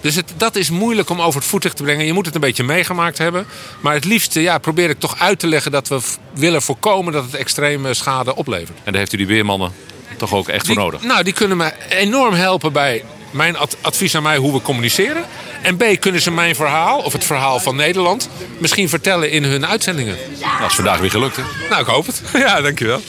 Dus 0.02 0.16
het, 0.16 0.34
dat 0.38 0.56
is 0.56 0.70
moeilijk 0.70 1.10
om 1.10 1.22
over 1.22 1.40
het 1.40 1.50
voetlicht 1.50 1.76
te 1.78 1.84
brengen. 1.84 2.06
Je 2.06 2.14
moet 2.14 2.26
het 2.26 2.36
een 2.36 2.42
beetje 2.42 2.64
meegemaakt 2.64 3.18
hebben. 3.18 3.46
Maar 3.80 3.94
het 3.94 4.06
liefste 4.06 4.42
ja, 4.42 4.58
probeer 4.58 4.90
ik 4.90 5.00
toch 5.00 5.20
uit 5.20 5.40
te 5.40 5.48
leggen 5.48 5.72
dat 5.72 5.88
we 5.88 6.00
willen 6.34 6.62
voorkomen 6.62 7.14
dat 7.14 7.24
het 7.26 7.36
extreme 7.36 7.94
schade 7.94 8.36
oplevert. 8.36 8.78
En 8.84 8.92
daar 8.92 9.00
heeft 9.02 9.14
u 9.14 9.18
die 9.18 9.28
weermannen 9.28 9.72
toch 10.18 10.34
ook 10.34 10.48
echt 10.48 10.66
voor 10.66 10.76
nodig. 10.76 11.02
Nou, 11.04 11.24
die 11.24 11.34
kunnen 11.34 11.58
me 11.58 11.72
enorm 11.90 12.34
helpen 12.34 12.74
bij 12.74 13.04
mijn 13.32 13.58
ad- 13.58 13.78
advies 13.82 14.16
aan 14.16 14.24
mij 14.24 14.38
hoe 14.38 14.54
we 14.54 14.62
communiceren. 14.62 15.26
En 15.62 15.78
B, 15.78 15.84
kunnen 16.00 16.22
ze 16.22 16.32
mijn 16.32 16.56
verhaal, 16.56 17.00
of 17.00 17.14
het 17.14 17.24
verhaal 17.24 17.60
van 17.60 17.76
Nederland, 17.76 18.30
misschien 18.58 18.90
vertellen 18.90 19.32
in 19.32 19.44
hun 19.44 19.66
uitzendingen. 19.66 20.18
Dat 20.60 20.70
is 20.70 20.76
vandaag 20.76 21.00
weer 21.00 21.10
gelukt, 21.12 21.36
hè? 21.36 21.44
Nou, 21.70 21.82
ik 21.82 21.88
hoop 21.88 22.06
het. 22.06 22.22
Ja, 22.46 22.62
dankjewel. 22.62 23.02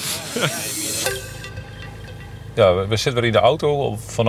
Ja, 2.55 2.75
we, 2.75 2.87
we 2.87 2.97
zitten 2.97 3.15
weer 3.15 3.25
in 3.25 3.33
de 3.33 3.39
auto 3.39 3.99
van 4.07 4.25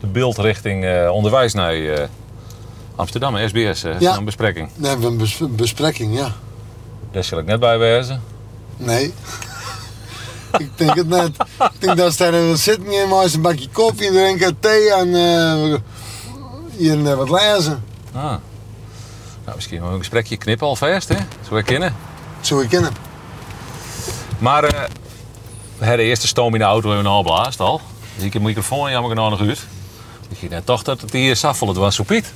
de 0.00 0.06
beeld 0.06 0.38
richting 0.38 0.84
eh, 0.84 1.10
onderwijs 1.10 1.54
naar 1.54 1.72
eh, 1.74 2.08
Amsterdam, 2.96 3.48
SBS. 3.48 3.84
Ja. 3.98 4.16
Een 4.16 4.24
bespreking. 4.24 4.68
Dan 4.74 4.88
hebben 4.90 5.06
we 5.06 5.12
een 5.12 5.18
bes- 5.18 5.56
bespreking, 5.56 6.18
ja. 6.18 6.32
Daar 7.10 7.24
zal 7.24 7.38
ik 7.38 7.44
net 7.44 7.60
bij 7.60 7.78
wezen. 7.78 8.22
Nee. 8.76 9.14
ik 10.58 10.70
denk 10.78 10.94
het 10.94 11.08
net. 11.08 11.30
Ik 11.58 11.80
denk 11.80 11.96
dat 11.96 12.12
ze 12.14 12.30
daar 12.30 12.56
zitten 12.56 12.92
en 12.92 13.08
maar 13.08 13.24
een 13.24 13.40
bakje 13.42 13.68
koffie 13.72 14.10
drinken, 14.10 14.60
thee 14.60 14.92
en 14.92 15.14
eh, 15.14 15.74
hier 16.76 16.92
en 16.92 17.04
daar 17.04 17.16
wat 17.16 17.30
lezen. 17.30 17.84
Ah. 18.12 18.22
Nou, 19.44 19.56
misschien 19.56 19.80
wel 19.80 19.90
een 19.90 19.98
gesprekje 19.98 20.36
knippen 20.36 20.66
alvast, 20.66 21.08
hè? 21.08 21.16
Zo 21.48 21.54
we 21.54 21.62
kennen. 21.62 21.94
Zo 22.40 22.60
ik 22.60 22.68
kennen. 22.68 22.92
Maar 24.38 24.88
we 25.78 25.84
hebben 25.84 26.04
de 26.04 26.10
eerste 26.10 26.26
stoom 26.26 26.52
in 26.52 26.58
de 26.58 26.64
auto 26.66 26.88
we 27.02 27.08
al 27.08 27.22
blaast 27.22 27.60
al. 27.60 27.80
Dus 28.14 28.24
ik 28.24 28.32
heb 28.32 28.42
de 28.42 28.48
microfoon 28.48 28.90
jammer 28.90 29.10
genoeg 29.10 29.30
nog 29.30 29.40
uit. 29.40 29.66
Ik 30.28 30.50
net 30.50 30.66
toch 30.66 30.82
dat 30.82 31.00
het 31.00 31.12
hier 31.12 31.36
saffel, 31.36 31.66
was 31.76 31.94
zo. 31.94 32.32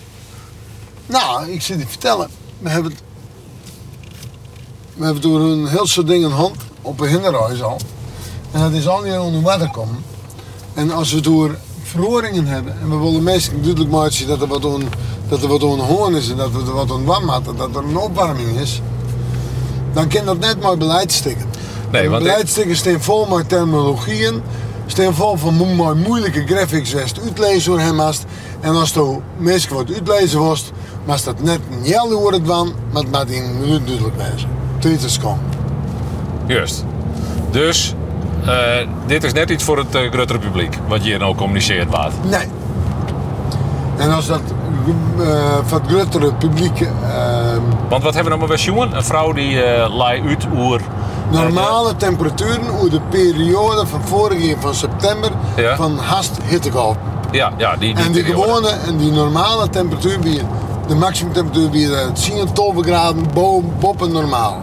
Nou, 1.06 1.50
ik 1.50 1.62
zit 1.62 1.80
je 1.80 1.86
vertellen. 1.86 2.30
We 2.58 2.68
hebben. 2.68 2.92
We 4.94 5.04
hebben 5.04 5.22
door 5.22 5.40
een 5.40 5.66
heel 5.66 5.86
soort 5.86 6.06
dingen 6.06 6.30
in 6.30 6.36
hand 6.36 6.56
op 6.82 7.00
een 7.00 7.08
hinderhuis 7.08 7.62
al. 7.62 7.80
En 8.52 8.60
dat 8.60 8.72
is 8.72 8.88
al 8.88 9.02
niet 9.02 9.18
onder 9.18 9.42
water 9.42 9.70
komen. 9.70 10.04
En 10.74 10.90
als 10.90 11.12
we 11.12 11.20
door 11.20 11.56
verhoringen 11.82 12.46
hebben 12.46 12.80
en 12.80 12.90
we 12.90 12.96
willen 12.96 13.22
mensen 13.22 13.62
duidelijk 13.62 13.90
maken 13.90 14.26
dat 14.26 14.40
er 14.40 14.46
wat 14.46 14.64
on, 14.64 14.88
dat 15.28 15.42
er 15.42 15.48
wat 15.48 15.62
hoorn 15.80 16.14
is 16.14 16.30
en 16.30 16.36
dat 16.36 16.54
er 16.54 16.72
wat 16.72 16.90
on 16.90 17.04
warm 17.04 17.28
had, 17.28 17.44
dat 17.44 17.76
er 17.76 17.84
een 17.84 17.96
opwarming 17.96 18.58
is, 18.58 18.80
dan 19.92 20.08
kan 20.08 20.24
dat 20.24 20.38
net 20.38 20.60
maar 20.60 20.76
beleid 20.76 21.12
stikken. 21.12 21.46
Nee, 21.90 22.08
want 22.10 22.22
Beleidstikken 22.22 22.76
staan 22.76 23.00
vol 23.00 23.26
met 23.26 23.48
terminologieën, 23.48 24.42
staan 24.86 25.14
vol 25.14 25.36
van 25.36 25.54
mo- 25.54 25.94
moeilijke 25.94 26.46
graphics 26.46 26.92
west 26.92 27.20
uitlezen 27.24 27.70
door 27.70 27.80
hem 27.80 27.98
hast. 27.98 28.24
En 28.60 28.74
als 28.74 28.90
je 28.92 29.16
mensen 29.36 29.74
wat 29.74 29.92
uitlezen 29.92 30.38
wordt, 30.38 30.72
maar 31.04 31.20
dat 31.24 31.42
net 31.42 31.60
niet 31.82 31.94
het 32.32 32.42
van, 32.44 32.72
maar 32.92 33.02
het 33.02 33.30
in 33.30 33.42
een 33.42 33.60
minuut 33.60 33.86
duidelijk 33.86 34.16
lezen. 34.16 34.48
Tweet 34.78 35.02
is. 35.02 35.18
Juist. 36.46 36.84
Dus 37.50 37.94
eh, 38.46 38.86
dit 39.06 39.24
is 39.24 39.32
net 39.32 39.50
iets 39.50 39.64
voor 39.64 39.78
het 39.78 39.94
uh, 39.94 40.10
grotere 40.10 40.38
publiek, 40.38 40.76
wat 40.88 41.04
je 41.04 41.18
nou 41.18 41.34
communiceert 41.34 41.90
waard. 41.90 42.12
Nee. 42.30 42.46
En 43.96 44.10
als 44.10 44.26
dat 44.26 44.40
eh 45.20 45.58
van 45.66 45.80
het 45.82 45.90
grotere 45.90 46.34
publiek 46.34 46.80
Want 47.88 48.02
wat 48.02 48.14
hebben 48.14 48.22
we 48.22 48.28
nou 48.28 48.38
maar 48.38 48.48
bij 48.48 48.56
jongen? 48.56 48.96
Een 48.96 49.04
vrouw 49.04 49.32
die 49.32 49.62
eh 49.62 49.94
laai 49.96 50.22
uit 50.28 50.46
oer. 50.56 50.80
Normale 51.30 51.96
temperaturen 51.96 52.70
over 52.70 52.90
de 52.90 53.00
periode 53.10 53.86
van 53.86 54.00
vorig 54.04 54.44
jaar 54.44 54.56
van 54.60 54.74
september 54.74 55.30
Ja. 55.56 55.76
van 55.76 55.98
hast 55.98 56.38
hittegolf. 56.44 56.96
Ja, 57.30 57.52
ja, 57.56 57.76
die, 57.76 57.94
die 57.94 58.04
En 58.04 58.12
die 58.12 58.22
periode. 58.22 58.42
gewone 58.46 58.68
en 58.70 58.96
die 58.96 59.10
normale 59.12 59.68
temperatuur 59.68 60.20
weer, 60.20 60.42
de 60.86 60.94
maximum 60.94 61.32
temperatuur 61.32 61.70
weer 61.70 61.92
eh, 61.94 62.12
10 62.12 62.52
12 62.52 62.74
graden 62.84 63.24
boven, 63.34 63.72
boven 63.80 64.12
normaal. 64.12 64.58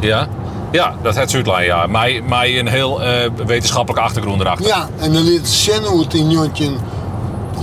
Ja, 0.00 0.26
ja 0.70 0.94
dat 1.02 1.14
het 1.16 1.30
Zuidlijn, 1.30 1.64
ja. 1.64 1.86
Maar, 1.86 2.10
maar 2.28 2.46
een 2.46 2.68
heel 2.68 3.02
eh, 3.02 3.30
wetenschappelijke 3.46 4.04
achtergrond 4.06 4.40
erachter. 4.40 4.66
Ja, 4.66 4.88
en 4.98 5.12
dan 5.12 5.22
liet 5.22 5.48
zien 5.48 5.84
hoe 5.84 6.00
het 6.00 6.14
in 6.14 6.30
Jontje 6.30 6.70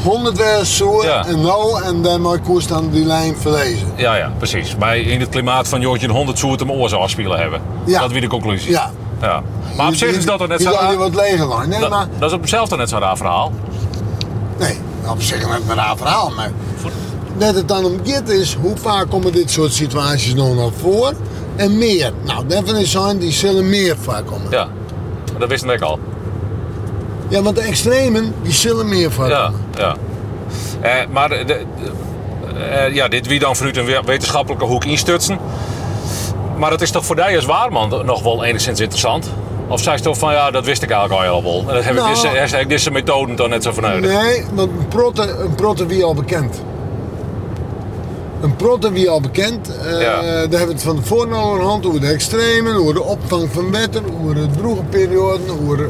100 0.04 0.38
was 0.38 0.78
zo 0.78 1.04
Ja. 1.04 1.26
en 1.26 1.42
nou 1.42 1.84
en 1.84 2.02
dan 2.02 2.22
maar 2.22 2.40
koers 2.40 2.68
dan 2.68 2.90
die 2.90 3.06
lijn 3.06 3.36
verlezen. 3.38 3.88
Ja, 3.96 4.16
ja, 4.16 4.32
precies. 4.38 4.76
Maar 4.76 4.98
in 4.98 5.20
het 5.20 5.30
klimaat 5.30 5.68
van 5.68 5.82
Joortje 5.82 6.08
een 6.08 6.14
100 6.14 6.38
soorten 6.38 6.70
oor 6.72 6.90
zou 6.90 7.02
afspelen 7.02 7.40
hebben. 7.40 7.62
Ja. 7.86 8.00
Dat 8.00 8.12
weer 8.12 8.22
de 8.22 8.28
conclusie. 8.28 8.72
Ja. 8.72 8.92
ja. 9.22 9.44
Maar 9.78 9.88
op 9.88 9.96
zich 9.96 10.16
is 10.16 10.26
dat 10.26 10.42
er 10.42 10.48
net 10.48 10.62
zo 10.62 10.72
raar. 10.72 10.98
wat 10.98 11.16
leger 11.16 11.48
lijn. 11.48 11.70
Nee, 11.70 11.80
Dat, 11.80 11.90
maar 11.90 12.08
dat 12.20 12.30
is 12.30 12.36
op 12.36 12.48
zichzelf 12.48 12.78
net 12.78 12.90
zo'n 12.90 13.00
raar 13.00 13.18
verhaal. 13.18 13.52
nee, 14.60 14.78
op 15.10 15.22
zich 15.22 15.48
net 15.48 15.60
een 15.70 15.76
raar 15.76 15.98
verhaal, 15.98 16.32
maar 16.36 16.52
dat 17.38 17.56
het 17.56 17.68
dan 17.68 17.86
om 17.86 18.00
gaat 18.04 18.30
is, 18.30 18.58
hoe 18.62 18.78
vaak 18.78 19.10
komen 19.10 19.32
dit 19.32 19.52
soort 19.52 19.74
situaties 19.74 20.34
nog 20.34 20.56
naar 20.56 20.72
voor 20.80 21.14
en 21.56 21.78
meer. 21.78 22.14
Nou, 22.26 22.48
daarvan 22.48 22.76
is 22.76 22.92
zijn 22.92 23.18
die 23.18 23.32
zullen 23.32 23.70
meer 23.70 23.98
vaak 24.00 24.26
komen. 24.26 24.48
Ja, 24.52 24.68
dat 25.40 25.50
wisten 25.50 25.70
we 25.70 25.80
al. 25.86 26.00
Ja, 27.30 27.42
want 27.42 27.56
de 27.56 27.62
extremen 27.62 28.34
die 28.42 28.54
zullen 28.54 28.90
meer 28.90 29.12
vaak 29.12 29.30
Ja, 29.30 29.52
ja. 29.78 29.96
Eh, 30.82 30.92
maar 31.12 31.30
de, 31.30 31.44
de- 31.46 31.66
eh, 32.72 32.94
ja, 32.94 33.08
dit 33.08 33.28
wie 33.28 33.40
dan 33.40 33.56
vanuit 33.56 33.78
een 33.78 33.86
we- 33.86 34.02
wetenschappelijke 34.06 34.66
hoek 34.66 34.86
instutsen. 34.86 35.38
Maar 36.58 36.72
het 36.72 36.82
is 36.82 36.92
toch 36.92 37.06
voor 37.06 37.16
jou 37.16 37.36
als 37.36 37.46
waarman 37.46 38.02
nog 38.06 38.22
wel 38.24 38.44
enigszins 38.44 38.80
interessant? 38.80 39.30
Of 39.68 39.82
zei 39.82 39.96
je 39.98 40.02
toch 40.04 40.18
van 40.18 40.34
ja, 40.34 40.52
dat 40.52 40.66
wist 40.66 40.82
ik 40.84 40.90
eigenlijk 40.92 41.30
al 41.32 41.44
wel. 41.44 41.60
En 41.68 41.74
dat 41.76 41.84
heb 41.84 41.96
Nou. 41.96 42.10
ik 42.10 42.16
deze, 42.16 42.28
heb 42.56 42.62
ik 42.62 42.70
deze 42.70 42.92
methoden 42.92 43.36
dan 43.36 43.50
net 43.50 43.64
zo 43.64 43.72
vanuit. 43.72 44.02
Nee, 44.02 44.44
want 44.54 44.72
een 44.72 44.88
protte, 44.88 45.30
een 45.40 45.56
protte 45.56 45.86
wie 45.86 46.04
al 46.04 46.14
bekend. 46.14 46.62
Een 48.42 48.56
protte 48.56 48.92
wie 48.92 49.10
al 49.10 49.22
bekend. 49.22 49.78
eh, 49.86 50.02
Ja. 50.02 50.22
Daar 50.22 50.32
hebben 50.40 50.50
we 50.68 50.74
het 50.74 50.84
van 50.84 50.96
tevoren 51.02 51.34
al 51.34 51.52
aan 51.54 51.58
de 51.60 51.64
hand 51.66 51.86
over 51.86 52.00
de 52.02 52.08
extremen, 52.08 52.76
over 52.76 52.94
de 52.94 53.04
opvang 53.04 53.50
van 53.52 53.72
wetten, 53.72 54.04
over 54.22 54.36
de 54.36 54.48
droege 54.58 54.84
perioden, 54.84 55.50
over, 55.62 55.90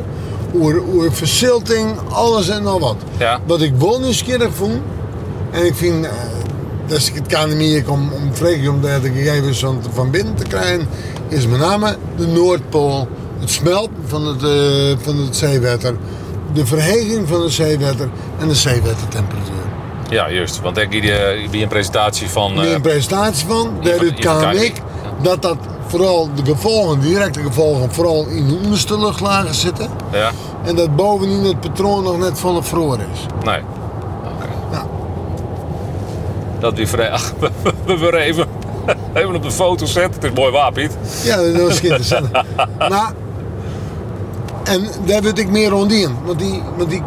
over 0.54 1.14
verzilting, 1.14 1.98
alles 2.10 2.50
en 2.50 2.64
nog 2.64 2.80
wat. 2.80 2.96
Ja. 3.18 3.40
Wat 3.46 3.62
ik 3.62 3.74
wel 3.76 4.00
nieuwsgierig 4.00 4.54
vond, 4.54 4.82
en 5.52 5.66
ik 5.66 5.76
vind 5.76 6.06
eh, 6.06 6.12
dat 6.88 7.08
ik 7.08 7.14
het 7.14 7.28
kan 7.28 7.48
niet 7.48 7.58
meer 7.58 7.92
om, 7.92 8.12
om 8.12 8.36
vreemd 8.36 8.68
om 8.68 8.82
de 8.82 9.12
gegevens 9.14 9.60
van, 9.60 9.82
van 9.94 10.12
binnen 10.12 10.36
te 10.36 10.44
krijgen, 10.44 10.88
is 11.28 11.48
met 11.48 11.60
name 11.60 11.96
de 12.18 12.28
Noordpool, 12.28 13.08
het 13.40 13.50
smelten 13.50 14.04
van 14.08 14.26
het, 14.26 14.44
eh, 14.44 14.98
van 15.06 15.18
het 15.18 15.36
zeewater, 15.36 15.96
de 16.54 16.66
verheging 16.66 17.28
van 17.28 17.42
het 17.42 17.52
zeewater 17.52 18.10
en 18.40 18.48
de 18.48 18.56
zeewatertemperatuur. 18.56 19.60
Ja, 20.10 20.32
juist. 20.32 20.62
Want 20.62 20.78
ik 20.78 20.92
die, 20.92 21.12
eh, 21.12 21.52
die 21.52 21.64
een 21.64 21.70
presentatie 21.70 22.30
van. 22.30 22.62
Eh, 22.62 22.72
een 22.72 22.82
presentatie 22.82 23.48
van, 23.48 23.72
van 23.82 24.16
kan 24.20 24.56
ik 24.56 24.74
dat 25.22 25.42
dat 25.42 25.58
vooral 25.90 26.30
de 26.36 26.46
gevolgen, 26.52 27.00
directe 27.00 27.42
gevolgen, 27.42 27.92
vooral 27.94 28.26
in 28.28 28.48
de 28.48 28.60
onderste 28.64 29.00
luchtlagen 29.00 29.56
zitten. 29.56 29.90
ja, 30.12 30.32
En 30.64 30.76
dat 30.76 30.96
bovenin 30.96 31.44
het 31.44 31.60
patroon 31.60 32.04
nog 32.04 32.18
net 32.18 32.40
volle 32.40 32.64
vroor 32.64 32.98
is. 33.14 33.26
nee. 33.44 33.62
Oké. 34.24 34.48
Nou, 34.72 34.86
Dat 36.60 36.76
die 36.76 36.88
vrij. 36.88 37.10
Ach, 37.12 37.34
we, 37.40 37.50
we 37.86 37.98
willen 37.98 38.20
even, 38.20 38.48
even 39.14 39.36
op 39.36 39.44
de 39.44 39.52
foto 39.52 39.86
zetten. 39.86 40.14
Het 40.22 40.24
is 40.24 40.38
mooi 40.40 40.52
waar, 40.52 40.72
Piet. 40.72 40.98
Ja, 41.24 41.36
dat 41.36 41.62
was 41.62 41.82
interessant. 41.82 42.32
maar, 42.90 43.14
en 44.64 44.88
daar 45.06 45.22
wil 45.22 45.38
ik 45.38 45.50
meer 45.50 45.70
rond 45.70 45.92
in. 45.92 46.16
Want 46.26 46.40
die, 46.40 46.62
want 46.78 46.90
die, 46.90 47.04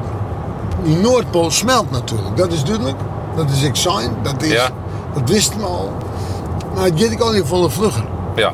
die 0.85 0.97
Noordpool 0.97 1.51
smelt 1.51 1.91
natuurlijk. 1.91 2.37
Dat 2.37 2.53
is 2.53 2.65
duidelijk. 2.65 2.97
Dat 3.37 3.51
is 3.51 3.63
ik 3.63 3.77
zijn. 3.77 4.11
Dat, 4.23 4.43
is, 4.43 4.53
Ja. 4.53 4.69
dat 5.15 5.29
wisten 5.29 5.59
we 5.59 5.65
al. 5.67 5.93
Maar 6.75 6.85
het 6.85 7.01
ik 7.01 7.21
al 7.21 7.33
in 7.35 7.45
volle 7.45 7.71
vlugger. 7.71 8.05
Ja. 8.37 8.53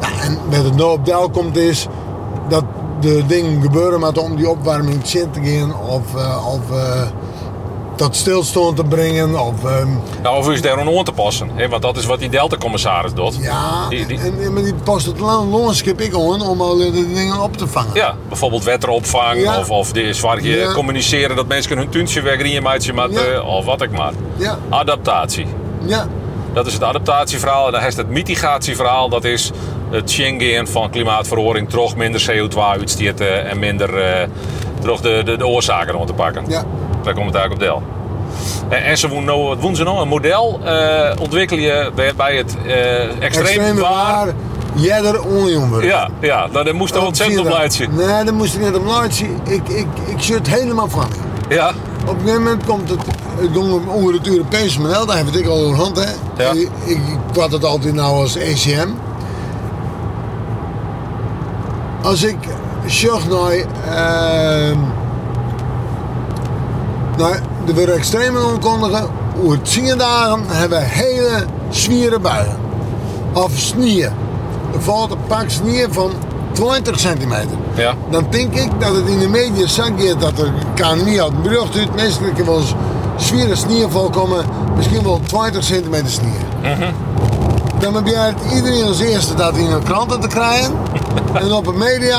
En 0.00 0.38
met 0.48 0.64
het 0.64 0.76
nou 0.76 0.92
op 0.92 1.04
deel 1.04 1.30
komt 1.30 1.56
is 1.56 1.86
dat 2.48 2.64
de 3.00 3.22
dingen 3.26 3.62
gebeuren 3.62 4.00
met 4.00 4.18
om 4.18 4.36
die 4.36 4.48
opwarming 4.48 5.00
zin 5.06 5.30
te 5.30 5.40
gaan. 5.42 5.74
Of, 5.88 6.14
eh, 6.16 6.46
of 6.54 6.70
eh, 6.78 7.02
tot 7.94 8.16
stilstand 8.16 8.76
te 8.76 8.84
brengen. 8.84 9.40
Of, 9.40 9.64
ehm, 9.64 9.88
Nou, 10.22 10.36
of 10.38 10.50
is 10.50 10.62
daar 10.62 10.78
een 10.78 10.98
aan 10.98 11.04
te 11.04 11.12
passen. 11.12 11.50
Hè? 11.54 11.68
Want 11.68 11.82
dat 11.82 11.96
is 11.96 12.04
wat 12.06 12.18
die 12.18 12.28
Delta-commissaris 12.28 13.14
doet. 13.14 13.36
ja, 13.40 13.88
Die- 13.88 14.06
die- 14.06 14.18
En, 14.18 14.52
maar 14.52 14.62
die 14.62 14.74
past 14.74 15.06
het 15.06 15.20
landschap 15.20 16.00
ik 16.00 16.10
gewoon 16.12 16.42
om 16.42 16.60
al 16.60 16.76
die 16.76 16.92
dingen 17.14 17.40
op 17.42 17.56
te 17.56 17.66
vangen. 17.66 17.94
Ja, 17.94 18.14
bijvoorbeeld 18.28 18.64
weteropvang 18.64 19.40
Ja. 19.42 19.58
of, 19.58 19.70
of 19.70 19.92
de 19.92 20.18
waar 20.20 20.42
je 20.42 20.56
Ja. 20.56 20.72
communiceren 20.72 21.36
dat 21.36 21.46
mensen 21.48 21.76
hun 21.78 21.88
tuintje 21.88 22.20
wegrieën 22.22 22.62
maatje 22.62 22.92
met, 22.92 23.10
Ja. 23.12 23.20
eh, 23.20 23.46
of 23.56 23.64
wat 23.64 23.82
ik 23.82 23.90
maar. 23.90 24.12
Ja. 24.36 24.58
Adaptatie. 24.68 25.46
Ja. 25.86 26.06
Dat 26.52 26.66
is 26.66 26.72
het 26.72 26.82
adaptatieverhaal. 26.82 27.66
En 27.66 27.72
dan 27.72 27.82
is 27.82 27.96
het 27.96 28.08
mitigatieverhaal. 28.08 29.08
Dat 29.08 29.24
is 29.24 29.50
het 29.90 30.10
Schengen 30.10 30.68
van 30.68 30.90
klimaatverhoring. 30.90 31.68
Toch 31.68 31.96
minder 31.96 32.30
CO2 32.30 32.58
uitstoten 32.58 33.48
en 33.48 33.58
minder 33.58 33.98
eh 33.98 34.28
toch 34.84 35.00
de, 35.00 35.22
de, 35.24 35.36
de 35.36 35.46
oorzaken 35.46 35.94
om 35.94 36.06
te 36.06 36.12
pakken. 36.12 36.44
Ja. 36.48 36.64
Daar 37.02 37.14
komt 37.14 37.26
het 37.26 37.34
eigenlijk 37.34 37.52
op 37.52 37.58
deel. 37.60 37.82
En, 38.68 38.84
en 38.84 38.98
ze 38.98 39.08
doen 39.08 39.24
nou, 39.24 39.74
ze 39.74 39.82
nou? 39.82 40.00
Een 40.00 40.08
model 40.08 40.60
eh 40.64 41.10
ontwikkel 41.20 41.56
je 41.56 41.90
bij, 41.94 42.14
bij 42.14 42.36
het 42.36 42.56
eh 42.66 43.22
extreem 43.22 43.76
waar. 43.76 44.28
Jeder 44.74 45.22
onjongen. 45.22 45.84
Ja, 45.84 46.08
ja, 46.20 46.46
nou, 46.52 46.64
daar 46.64 46.74
moest 46.74 46.94
er 46.94 47.02
ontzettend 47.02 47.40
op 47.40 47.48
luisteren. 47.48 47.94
Nee, 47.94 48.24
dat 48.24 48.34
moest 48.34 48.54
ik 48.54 48.60
niet 48.60 48.74
op 48.74 48.86
luisteren. 48.86 49.40
Ik, 49.44 49.68
ik, 49.68 49.86
ik 50.06 50.20
zit 50.20 50.48
helemaal 50.48 50.88
van. 50.88 51.06
Ja, 51.48 51.72
Op 52.06 52.14
een 52.14 52.20
gegeven 52.20 52.42
moment 52.42 52.64
komt 52.64 52.88
het, 52.88 53.00
onder 53.86 54.14
het 54.14 54.28
Europese 54.28 54.80
model, 54.80 55.06
daar 55.06 55.16
heb 55.16 55.26
ik 55.26 55.46
al 55.46 55.68
een 55.68 55.74
hand, 55.74 55.96
hè. 56.04 56.10
Ja. 56.44 56.52
Ik, 56.52 56.68
ik 56.84 56.98
kwad 57.32 57.52
het 57.52 57.64
altijd 57.64 57.94
nou 57.94 58.14
als 58.14 58.36
ECM. 58.36 58.88
Als 62.02 62.22
ik 62.22 62.36
zag 62.86 63.28
naar, 63.28 63.64
naar 67.16 67.40
de 67.64 67.74
weer 67.74 67.92
extreme 67.92 68.38
aankondigen, 68.38 69.08
over 69.42 69.62
tien 69.62 69.98
dagen 69.98 70.40
hebben 70.46 70.78
we 70.78 70.84
hele 70.84 71.44
zwiere 71.68 72.18
buien. 72.18 72.56
Of 73.32 73.50
sneeuw. 73.54 74.08
Er 74.74 74.80
valt 74.82 75.10
een 75.10 75.18
pak 75.26 75.50
sneeuw 75.50 75.86
van 75.90 76.10
20 76.52 76.98
centimeter. 77.00 77.56
ja. 77.74 77.94
Dan 78.10 78.26
denk 78.30 78.54
ik 78.54 78.70
dat 78.78 78.94
het 78.94 79.08
in 79.08 79.18
de 79.18 79.28
media 79.28 79.66
zegt 79.66 80.20
dat 80.20 80.38
er 80.38 80.52
KNMI 80.74 81.20
uit 81.20 81.32
een 81.32 81.42
bericht 81.42 81.76
uit. 81.78 81.94
Meestal 81.94 82.26
kan 82.36 82.46
wel 82.46 82.62
sneeuwval 83.56 84.10
komen, 84.10 84.44
misschien 84.76 85.02
wel 85.02 85.20
20 85.26 85.64
centimeter 85.64 86.10
sneeuw. 86.10 86.92
Dan 87.80 87.92
probeert 87.92 88.52
iedereen 88.54 88.84
als 88.84 89.00
eerste 89.00 89.34
dat 89.34 89.56
in 89.56 89.70
een 89.70 89.82
kranten 89.82 90.20
te 90.20 90.28
krijgen 90.28 90.72
en 91.42 91.52
op 91.52 91.64
de 91.64 91.72
media. 91.72 92.18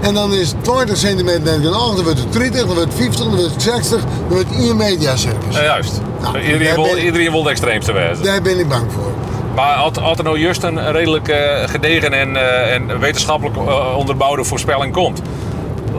En 0.00 0.14
dan 0.14 0.32
is 0.32 0.54
20 0.60 0.96
centimeter 0.96 1.40
net 1.40 1.54
genoeg, 1.54 1.94
dan 1.94 2.04
wordt 2.04 2.18
het 2.18 2.32
30, 2.32 2.66
dan 2.66 2.66
wordt 2.66 2.80
het 2.80 2.94
50, 2.94 3.24
dan 3.24 3.36
wordt 3.36 3.52
het 3.52 3.62
60, 3.62 4.00
dan 4.00 4.08
wordt 4.28 4.48
het 4.48 4.58
in 4.58 4.70
een 4.70 4.76
mediacircus. 4.76 5.54
Ja, 5.54 5.62
juist. 5.62 6.00
Nou, 6.20 6.40
iedereen, 6.40 6.74
wil, 6.74 6.84
ben- 6.84 7.04
iedereen 7.04 7.30
wil 7.30 7.42
de 7.42 7.50
extreemste 7.50 7.92
wezen. 7.92 8.24
Daar 8.24 8.42
ben 8.42 8.58
ik 8.58 8.68
bang 8.68 8.92
voor. 8.92 9.12
Maar 9.54 9.74
had, 9.74 10.18
er 10.18 10.24
nou 10.24 10.38
juist 10.38 10.62
een 10.62 10.92
redelijk 10.92 11.28
eh, 11.28 11.68
gedegen 11.68 12.12
en, 12.12 12.36
eh, 12.36 12.74
en 12.74 12.98
wetenschappelijk 12.98 13.56
eh, 13.56 13.96
onderbouwde 13.96 14.44
voorspelling 14.44 14.92
komt? 14.92 15.22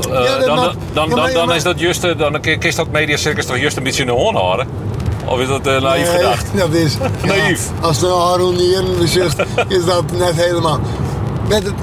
Ja, 0.10 0.38
dan, 0.38 1.10
mag. 1.10 1.32
dan, 1.32 1.54
is 1.54 1.64
dat 1.64 1.80
juist, 1.80 2.18
dan 2.18 2.40
kist 2.60 2.78
dat 2.78 2.92
mediacircus 2.92 3.46
toch 3.46 3.58
juist 3.58 3.78
een 3.78 3.84
beetje 3.84 4.02
in 4.02 4.08
de 4.08 4.14
hoorn 4.14 4.36
houden? 4.36 4.68
Of 5.26 5.40
is 5.40 5.48
dat 5.48 5.68
eh, 5.68 5.82
naïef 5.82 6.08
Nee, 6.08 6.18
gedacht? 6.18 6.46
Dat 6.58 6.74
is 6.74 6.98
Naïef. 7.24 7.70
Ja, 7.82 7.88
als 7.88 8.00
de 8.00 8.08
haronieren 8.08 8.98
bezicht, 8.98 9.40
is 9.68 9.86
dat 9.86 10.12
net 10.12 10.36
helemaal. 10.36 10.80
Met 11.48 11.64
het, 11.64 11.74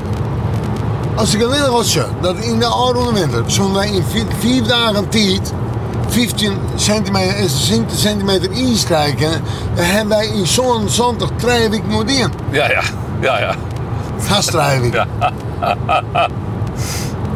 als 1.14 1.34
ik 1.34 1.40
nog 1.40 1.84
zeg 1.84 2.06
dat 2.20 2.36
in 2.36 2.58
de 2.58 2.66
oude 2.66 3.12
winter, 3.12 3.42
wij 3.74 3.88
in 3.90 4.04
vier, 4.10 4.24
vier 4.38 4.62
dagen 4.62 5.08
tijd 5.08 5.52
15 6.08 6.58
centimeter, 6.74 7.36
eh, 7.36 7.44
20 7.44 7.98
centimeter 7.98 8.50
ijs 8.50 8.84
krijgen, 8.84 9.42
dan 9.74 9.84
hebben 9.84 10.16
wij 10.16 10.26
in 10.26 10.46
zo'n 10.46 10.88
zondag 10.88 11.28
nog 11.88 12.04
in. 12.04 12.32
Ja, 12.50 12.70
ja. 12.70 12.82
Ja, 13.20 13.38
ja. 13.38 13.54
Ja. 14.92 15.06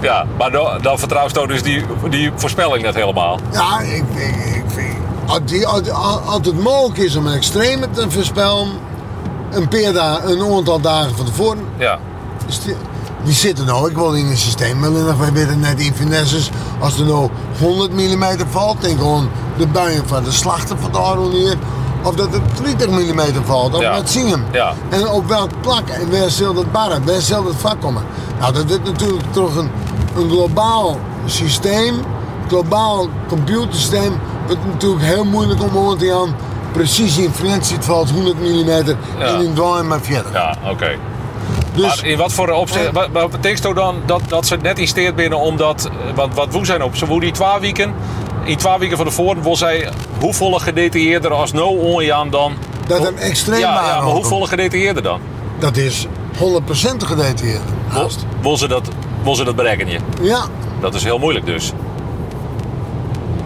ja 0.00 0.26
maar 0.38 0.50
dan, 0.50 0.78
dan 0.82 0.98
vertrouwt 0.98 1.34
dus 1.48 1.62
die, 1.62 1.84
die 2.10 2.30
voorspelling 2.34 2.82
net 2.82 2.94
helemaal. 2.94 3.38
Ja, 3.52 3.80
ik, 3.80 4.04
ik, 4.14 4.54
ik 4.54 4.64
vind. 4.66 5.01
Als, 5.26 5.40
die, 5.44 5.66
het 5.68 6.62
mogelijk 6.62 6.98
is 6.98 7.16
om 7.16 7.26
een 7.26 7.32
extreme 7.34 7.90
te 7.90 8.10
voorspellen, 8.10 8.68
een, 9.50 9.68
paar 9.68 10.24
een 10.24 10.42
aantal 10.56 10.80
dagen 10.80 11.16
van 11.16 11.26
tevoren, 11.26 11.64
Ja. 11.78 11.98
Dus 12.46 12.60
die, 12.62 12.74
die 13.24 13.34
zitten 13.34 13.66
nou 13.66 13.90
ook 13.90 13.96
wel 13.96 14.14
in 14.14 14.26
het 14.26 14.38
systeem. 14.38 14.84
Alleen 14.84 15.04
nog, 15.04 15.18
wij 15.18 15.32
weten 15.32 15.60
net 15.60 15.80
in 15.80 15.94
finesses. 15.94 16.50
Als 16.80 16.98
er 16.98 17.04
nou 17.06 17.28
100 17.60 17.92
mm 17.92 18.24
valt, 18.50 18.80
denk 18.80 18.98
gewoon 18.98 19.28
de 19.56 19.66
buien 19.66 20.08
van 20.08 20.24
de 20.24 20.30
slachten 20.32 20.78
van 20.78 20.92
de 20.92 20.98
Aronier. 20.98 21.56
Of 22.02 22.14
dat 22.14 22.28
er 22.34 22.40
30 22.76 22.88
mm 22.90 23.20
valt, 23.44 23.74
of 23.74 23.80
Ja. 23.80 23.92
met 23.94 24.10
zingen. 24.10 24.44
Ja. 24.52 24.74
En 24.88 25.08
op 25.08 25.28
welk 25.28 25.50
plak 25.60 25.88
en 25.88 26.10
waar 26.10 26.30
zal 26.30 26.54
dat 26.54 26.72
barren, 26.72 27.04
waar 27.06 27.20
zal 27.20 27.44
dat 27.44 27.54
vak 27.56 27.80
komen. 27.80 28.02
Nou, 28.40 28.52
dat 28.52 28.70
is 28.70 28.78
natuurlijk 28.84 29.32
toch 29.32 29.56
een, 29.56 29.70
een 30.16 30.28
globaal 30.30 30.98
systeem, 31.26 31.94
globaal 32.48 33.08
computersysteem. 33.28 34.12
Wat 34.46 34.56
natuurlijk 34.64 35.02
heel 35.02 35.24
moeilijk 35.24 35.62
om 35.62 35.88
aan 35.88 35.98
te 35.98 36.06
gaan. 36.06 36.36
Precies 36.72 37.18
in 37.18 37.30
Friends 37.32 37.70
het 37.70 37.84
valt 37.84 38.10
100 38.10 38.40
mm 38.40 38.68
en 39.18 39.40
in 39.40 39.54
Dwaan 39.54 39.86
maar 39.86 40.00
verder. 40.00 40.32
Ja, 40.32 40.56
oké. 40.70 40.90
Dus, 41.74 41.82
Maar 41.82 42.06
in 42.06 42.18
wat 42.18 42.32
voor 42.32 42.48
opzicht, 42.50 42.92
wat, 42.92 43.08
wat 43.12 43.30
betekent 43.30 43.62
het 43.64 43.76
dan 43.76 43.96
dat, 44.06 44.20
dat 44.28 44.46
ze 44.46 44.56
net 44.56 44.78
in 44.78 44.88
steert 44.88 45.16
binnen 45.16 45.38
omdat, 45.38 45.90
wat, 46.14 46.28
wat 46.34 46.52
woe 46.52 46.66
zijn 46.66 46.82
op, 46.82 46.96
ze 46.96 47.06
woe 47.06 47.20
die 47.20 47.32
twee 47.32 47.58
weken, 47.60 47.94
in 48.44 48.56
twee 48.56 48.78
weken 48.78 48.96
van 48.96 49.06
tevoren 49.06 49.42
wil 49.42 49.56
zij 49.56 49.88
hoeveel 50.20 50.52
gedetailleerder 50.52 51.32
als 51.32 51.52
no 51.52 51.66
onjaan 51.66 52.30
dan? 52.30 52.52
Dat 52.86 53.06
een 53.06 53.18
extreem 53.18 53.60
ja, 53.60 53.74
ja, 53.74 54.00
maar 54.00 54.12
hoeveel 54.12 54.40
gedetailleerder 54.40 55.02
dan? 55.02 55.20
Dat 55.58 55.76
is 55.76 56.06
100% 56.06 56.38
gedetailleerd. 56.98 57.62
Wil, 57.92 58.10
wil, 58.40 58.56
ze 58.56 58.68
dat, 58.68 58.88
wil 59.22 59.34
ze 59.34 59.44
dat 59.44 59.56
berekenen? 59.56 60.02
Ja, 60.20 60.44
Dat 60.80 60.94
is 60.94 61.04
heel 61.04 61.18
moeilijk 61.18 61.46
dus. 61.46 61.72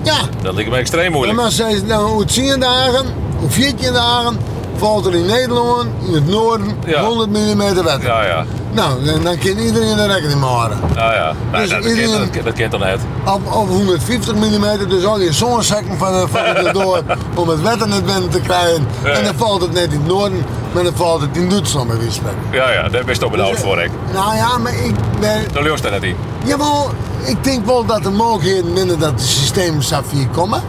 Ja. 0.07 0.19
Dat 0.43 0.55
lijkt 0.55 0.71
me 0.71 0.77
extreem 0.77 1.13
moeilijk. 1.13 1.39
maar 1.41 1.51
zei 1.51 1.77
ze, 1.77 1.85
nou, 1.85 2.09
hoe 2.11 2.25
10 2.25 2.61
dagen, 2.61 3.05
hoe 3.39 3.51
14 3.51 3.93
dagen, 3.93 4.39
valt 4.77 5.07
er 5.07 5.15
in 5.15 5.27
Nederland, 5.27 5.87
in 6.07 6.15
het 6.15 6.27
noorden, 6.29 6.77
Ja. 6.87 7.03
100 7.05 7.31
mm 7.31 7.59
wetter. 7.59 8.03
Ja, 8.03 8.25
ja. 8.27 8.45
Nou, 8.73 9.05
dan, 9.05 9.23
dan 9.25 9.39
kan 9.39 9.59
iedereen 9.59 9.99
er 9.99 10.09
rekening 10.09 10.41
houden. 10.41 10.79
Ja, 10.95 11.15
ja. 11.15 11.33
Nee, 11.53 11.61
Dus 11.61 11.71
dat, 11.71 11.83
dat, 11.83 11.91
iedereen- 11.93 12.21
kent, 12.31 12.35
dat, 12.35 12.45
dat 12.45 12.55
kent 12.55 12.71
dan 12.71 12.81
net. 12.81 13.01
Op, 13.25 13.53
op 13.55 13.69
150 13.69 14.35
mm, 14.35 14.89
dus 14.89 15.05
al 15.05 15.21
je 15.21 15.33
zonnezakken 15.33 15.99
van, 15.99 16.13
de- 16.13 16.27
van 16.31 16.45
het 16.45 16.75
door 16.75 17.03
om 17.41 17.49
het 17.49 17.63
wetter 17.63 17.89
net 17.89 18.05
binnen 18.07 18.29
te 18.31 18.41
krijgen. 18.41 18.87
Ja. 19.05 19.11
En 19.11 19.25
dan 19.25 19.35
valt 19.37 19.61
het 19.63 19.73
net 19.73 19.85
in 19.93 19.99
het 19.99 20.07
noorden, 20.07 20.45
maar 20.73 20.83
dan 20.85 20.93
valt 20.97 21.21
het 21.21 21.37
in 21.37 21.49
Duitsland 21.49 21.91
van 21.91 22.13
spreken. 22.13 22.39
Ja, 22.53 22.71
ja. 22.73 22.83
Daar 22.89 23.05
ben 23.05 23.15
je 23.15 23.21
toch 23.21 23.31
benauwd 23.31 23.59
voor, 23.59 23.83
ik. 23.83 23.91
Nou 24.13 24.35
ja, 24.37 24.59
maar 24.59 24.75
ik 24.85 24.95
ben, 25.21 25.45
Daar 25.53 25.63
leert 25.63 25.85
er 25.85 25.91
net 25.91 26.03
in. 26.03 26.17
Jawel, 26.45 26.91
ik 27.27 27.45
denk 27.45 27.67
wel 27.67 27.85
dat 27.85 28.05
er 28.05 28.13
mogelijkheden 28.13 28.73
minder 28.73 28.99
dat 28.99 29.11
het 29.11 29.23
systeem 29.23 29.79
hier 30.11 30.29
komen. 30.29 30.63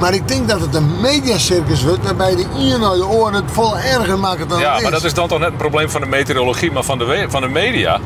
Maar 0.00 0.14
ik 0.14 0.28
denk 0.28 0.48
dat 0.48 0.60
het 0.60 0.74
een 0.74 1.00
mediacircus 1.00 1.84
wordt 1.84 2.04
waarbij 2.04 2.36
de 2.36 2.46
ear 2.58 2.78
naar 2.78 2.94
de 2.94 3.06
oren 3.06 3.34
het 3.34 3.44
vol 3.46 3.78
erger 3.78 4.18
maken 4.18 4.48
dan 4.48 4.58
Ja, 4.58 4.72
het 4.72 4.82
maar 4.82 4.90
dat 4.90 5.04
is 5.04 5.14
dan 5.14 5.28
toch 5.28 5.38
net 5.38 5.50
een 5.50 5.56
probleem 5.56 5.90
van 5.90 6.00
de 6.00 6.06
meteorologie, 6.06 6.72
maar 6.72 6.82
van 6.82 6.98
de, 6.98 7.26
van 7.28 7.40
de 7.40 7.48
media. 7.48 7.98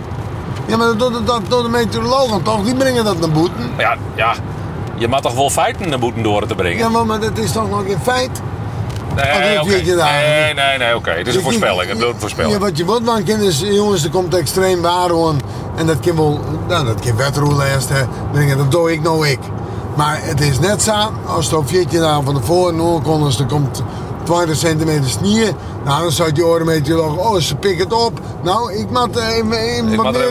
Ja, 0.67 0.77
maar 0.77 0.97
doet 0.97 1.27
dat 1.27 1.41
door 1.49 1.63
de 1.63 1.69
meteorologen 1.69 2.43
toch? 2.43 2.65
Die 2.65 2.75
brengen 2.75 3.05
dat 3.05 3.21
naar 3.21 3.31
boeten. 3.31 3.71
Ja, 3.79 3.97
ja. 4.15 4.35
Je 4.95 5.09
mag 5.09 5.21
toch 5.21 5.35
wel 5.35 5.51
feiten 5.51 5.89
naar 5.89 5.99
boeten 5.99 6.23
door 6.23 6.47
te 6.47 6.55
brengen? 6.55 6.79
Ja, 6.79 6.89
maar, 6.89 7.07
maar 7.07 7.21
dat 7.21 7.39
is 7.39 7.53
toch 7.53 7.71
nog 7.71 7.83
geen 7.87 8.01
feit? 8.03 8.41
Nee, 9.15 9.57
dat 9.57 9.87
je 9.87 9.95
daar 9.97 10.13
nee, 10.13 10.47
niet. 10.47 10.55
nee, 10.57 10.79
nee, 10.79 10.97
oké. 10.97 11.11
Het 11.11 11.27
is 11.27 11.35
een 11.35 11.43
voorspelling. 11.43 11.89
Het 11.91 11.99
Ja, 12.15 12.21
voorspelling. 12.21 12.59
wat 12.59 12.77
je 12.79 12.85
wilt 12.85 13.03
van 13.05 13.25
kind 13.25 13.43
is, 13.43 13.61
jongens, 13.61 14.05
er 14.05 14.11
komt 14.11 14.35
extreem 14.35 14.81
waar 14.83 15.27
aan. 15.27 15.41
En 15.77 15.87
dat 15.87 16.01
kan 16.01 16.17
wel, 16.17 16.41
nou, 16.69 16.87
dat 16.87 17.01
kan 17.01 17.17
hè, 17.89 18.01
brengen, 18.33 18.57
dat 18.59 18.71
doe 18.71 18.93
ik 18.93 19.03
nou 19.03 19.29
ik. 19.29 19.39
Maar 19.97 20.19
het 20.23 20.41
is 20.41 20.59
net 20.59 20.83
zo, 20.83 20.93
als 21.27 21.45
het 21.45 21.55
op 21.55 21.69
14 21.69 22.01
dagen 22.01 22.25
van 22.25 22.35
tevoren 22.35 22.81
aankondigt, 22.81 23.39
er 23.39 23.47
komt 23.47 23.83
20 24.25 24.57
centimeter 24.57 25.11
sneeuw. 25.11 25.53
Nou, 25.85 26.03
dan 26.03 26.13
zou 26.13 26.33
die 26.33 26.47
orenmeteoroloog, 26.47 27.17
oh, 27.17 27.37
ze 27.41 27.57
pikken 27.57 27.85
het 27.85 27.93
op. 27.95 28.21
Nou, 28.43 28.73
ik 28.75 28.91
moet 28.91 29.17
eh, 29.17 29.37
even, 29.37 29.53
er 29.53 29.77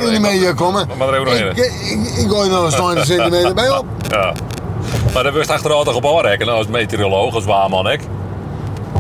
in 0.04 0.14
ik 0.14 0.20
moet- 0.20 0.32
media 0.32 0.54
komen. 0.54 0.88
ik 0.98 1.28
er 1.28 1.48
ik, 1.50 1.58
ik, 1.58 2.18
ik 2.18 2.30
gooi 2.30 2.50
nog 2.50 2.66
eens 2.66 2.76
20 2.76 3.06
centimeter 3.16 3.54
bij 3.54 3.70
op. 3.78 3.86
Ja. 4.10 4.34
Maar 5.14 5.24
dan 5.24 5.34
wist 5.34 5.50
achteruit 5.50 5.94
op 5.94 6.06
aanrekenen 6.06 6.54
als 6.54 6.68
meteoroloog, 6.68 7.34
als 7.36 7.46
waarman, 7.46 7.90
ik. 7.90 8.02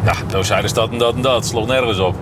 Ja, 0.06 0.14
nou 0.32 0.44
zeiden 0.44 0.70
ze 0.70 0.76
dat 0.76 0.90
en 0.92 0.98
dat 0.98 1.14
en 1.16 1.22
dat. 1.22 1.46
Sloeg 1.46 1.68
nergens 1.68 2.00
op. 2.00 2.16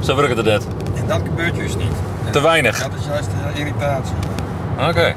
Zo 0.00 0.16
werkt 0.16 0.36
het 0.36 0.46
net. 0.46 0.66
En 0.94 1.06
dat 1.06 1.20
gebeurt 1.24 1.56
juist 1.56 1.76
niet. 1.76 1.92
En 2.26 2.32
Te 2.32 2.40
weinig. 2.40 2.78
Dat 2.82 2.90
is 3.00 3.06
juist 3.06 3.28
de 3.54 3.58
irritatie. 3.58 4.14
Oké. 4.88 5.14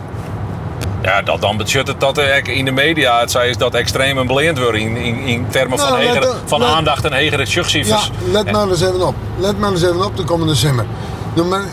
Ja, 1.02 1.22
dat, 1.22 1.42
dan 1.42 1.58
betekent 1.58 1.88
het 1.88 2.00
dat 2.00 2.18
er 2.18 2.48
in 2.50 2.66
de 2.66 2.72
media 2.72 3.20
het 3.20 3.32
zei 3.32 3.50
is 3.50 3.58
dat 3.58 3.74
extreem 3.74 4.18
en 4.18 4.28
beleend 4.28 4.60
wordt 4.60 4.78
in, 4.78 4.96
in, 4.98 5.18
in 5.18 5.46
termen 5.50 5.80
van, 5.80 5.90
Nou, 5.90 6.04
hegere, 6.04 6.34
van 6.46 6.60
let- 6.60 6.70
aandacht 6.70 7.06
en 7.06 7.14
hegere 7.14 7.42
Ja, 7.42 7.46
schuchtcijfers. 7.46 8.12
let 8.32 8.52
maar 8.52 8.68
eens 8.68 8.82
even 8.82 9.08
op. 9.08 9.16
Let 9.38 9.60
maar 9.60 9.72
eens 9.72 9.84
even 9.84 10.06
op 10.06 10.18
de 10.18 10.24
komende 10.24 10.56
simmer. 10.56 10.86
Nou, 11.34 11.48
maar, 11.48 11.64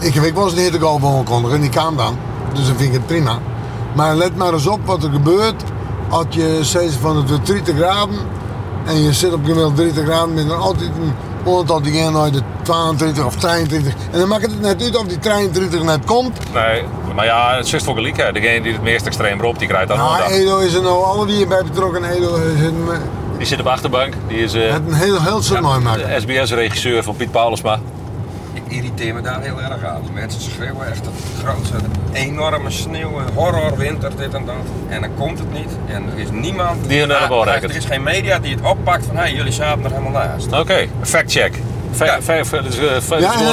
ik 0.00 0.14
weet 0.14 0.34
wel 0.34 0.44
eens 0.44 0.52
een 0.52 0.58
hittegolf 0.58 1.04
aankondigen, 1.04 1.60
die 1.60 1.70
kwam 1.70 1.96
dan. 1.96 2.18
Dus 2.52 2.66
dan 2.66 2.76
vind 2.76 2.88
ik 2.88 2.92
het 2.92 3.06
prima. 3.06 3.38
Maar 3.94 4.14
let 4.14 4.36
maar 4.36 4.52
eens 4.52 4.66
op 4.66 4.80
wat 4.86 5.02
er 5.04 5.10
gebeurt 5.10 5.62
als 6.08 6.24
je 6.28 6.58
zegt 6.60 6.94
van 7.00 7.16
het 7.16 7.28
wordt 7.30 7.46
30 7.46 7.76
graden 7.76 8.18
en 8.86 9.02
je 9.02 9.12
zit 9.12 9.32
op 9.32 9.40
gemiddeld 9.44 9.76
30 9.76 10.04
graden 10.04 10.34
met 10.34 10.48
dan 10.48 10.58
altijd 10.60 10.90
een 11.00 11.14
aantal 11.52 11.82
die 11.82 11.92
gaan 11.92 12.12
naar 12.12 12.30
de 12.32 12.40
22 12.62 13.24
of 13.24 13.36
23. 13.36 13.94
En 14.12 14.18
dan 14.18 14.28
maakt 14.28 14.42
het 14.42 14.60
net 14.60 14.82
uit 14.82 14.96
of 14.96 15.06
die 15.06 15.18
23 15.18 15.82
net 15.82 16.04
komt. 16.04 16.38
Nee, 16.54 16.82
maar 17.14 17.24
ja, 17.24 17.56
het 17.56 17.72
is 17.72 17.82
voor 17.82 17.94
gelijk. 17.94 18.16
hè. 18.16 18.32
Degene 18.32 18.62
die 18.62 18.72
het 18.72 18.82
meest 18.82 19.06
extreem 19.06 19.40
roept, 19.40 19.58
die 19.58 19.68
krijgt 19.68 19.88
dat 19.88 19.96
Nou. 19.96 20.22
Edo 20.22 20.58
is 20.58 20.74
er 20.74 20.82
nou 20.82 21.04
alle 21.04 21.26
wie 21.26 21.46
bij 21.46 21.62
betrokken. 21.62 22.04
Edo 22.04 22.34
is 22.34 22.60
een, 22.60 22.84
eh, 22.90 22.98
Die 23.38 23.46
zit 23.46 23.58
op 23.58 23.64
de 23.64 23.70
achterbank. 23.70 24.14
Die 24.28 24.38
is 24.38 24.54
eh, 24.54 24.74
een 24.74 24.92
heel, 24.92 25.22
heel 25.22 25.60
mooi 25.60 25.80
maken. 25.80 26.20
SBS-regisseur 26.22 27.02
van 27.02 27.16
Piet 27.16 27.30
Paulusma. 27.30 27.78
Irriteer 28.74 29.14
me 29.14 29.20
daar 29.20 29.40
heel 29.42 29.60
erg 29.60 29.84
aan. 29.84 30.00
Die 30.02 30.12
mensen 30.12 30.40
schreeuwen 30.40 30.90
echt 30.90 31.04
het 31.06 31.44
grootste, 31.44 31.74
enorme 32.12 32.70
sneeuw, 32.70 33.18
en 33.18 33.34
horrorwinter, 33.34 34.10
dit 34.16 34.34
en 34.34 34.44
dat. 34.44 34.54
En 34.88 35.00
dan 35.00 35.10
komt 35.18 35.38
het 35.38 35.52
niet. 35.52 35.70
En 35.86 36.02
er 36.12 36.18
is 36.18 36.28
niemand... 36.32 36.88
Die 36.88 37.00
er 37.00 37.06
naar 37.06 37.20
de 37.22 37.28
bal 37.28 37.40
Ah, 37.46 37.52
rekent. 37.52 37.70
Er 37.70 37.76
is 37.76 37.84
geen 37.84 38.02
media 38.02 38.38
die 38.38 38.54
het 38.54 38.64
oppakt 38.64 39.06
van, 39.06 39.16
hé, 39.16 39.24
jullie 39.24 39.52
zaten 39.52 39.84
er 39.84 39.90
helemaal 39.90 40.12
naast. 40.26 40.52
Oké, 40.52 40.86
fact 41.02 41.32
check. 41.32 41.58
Ja. 41.98 42.18
dus, 42.62 42.76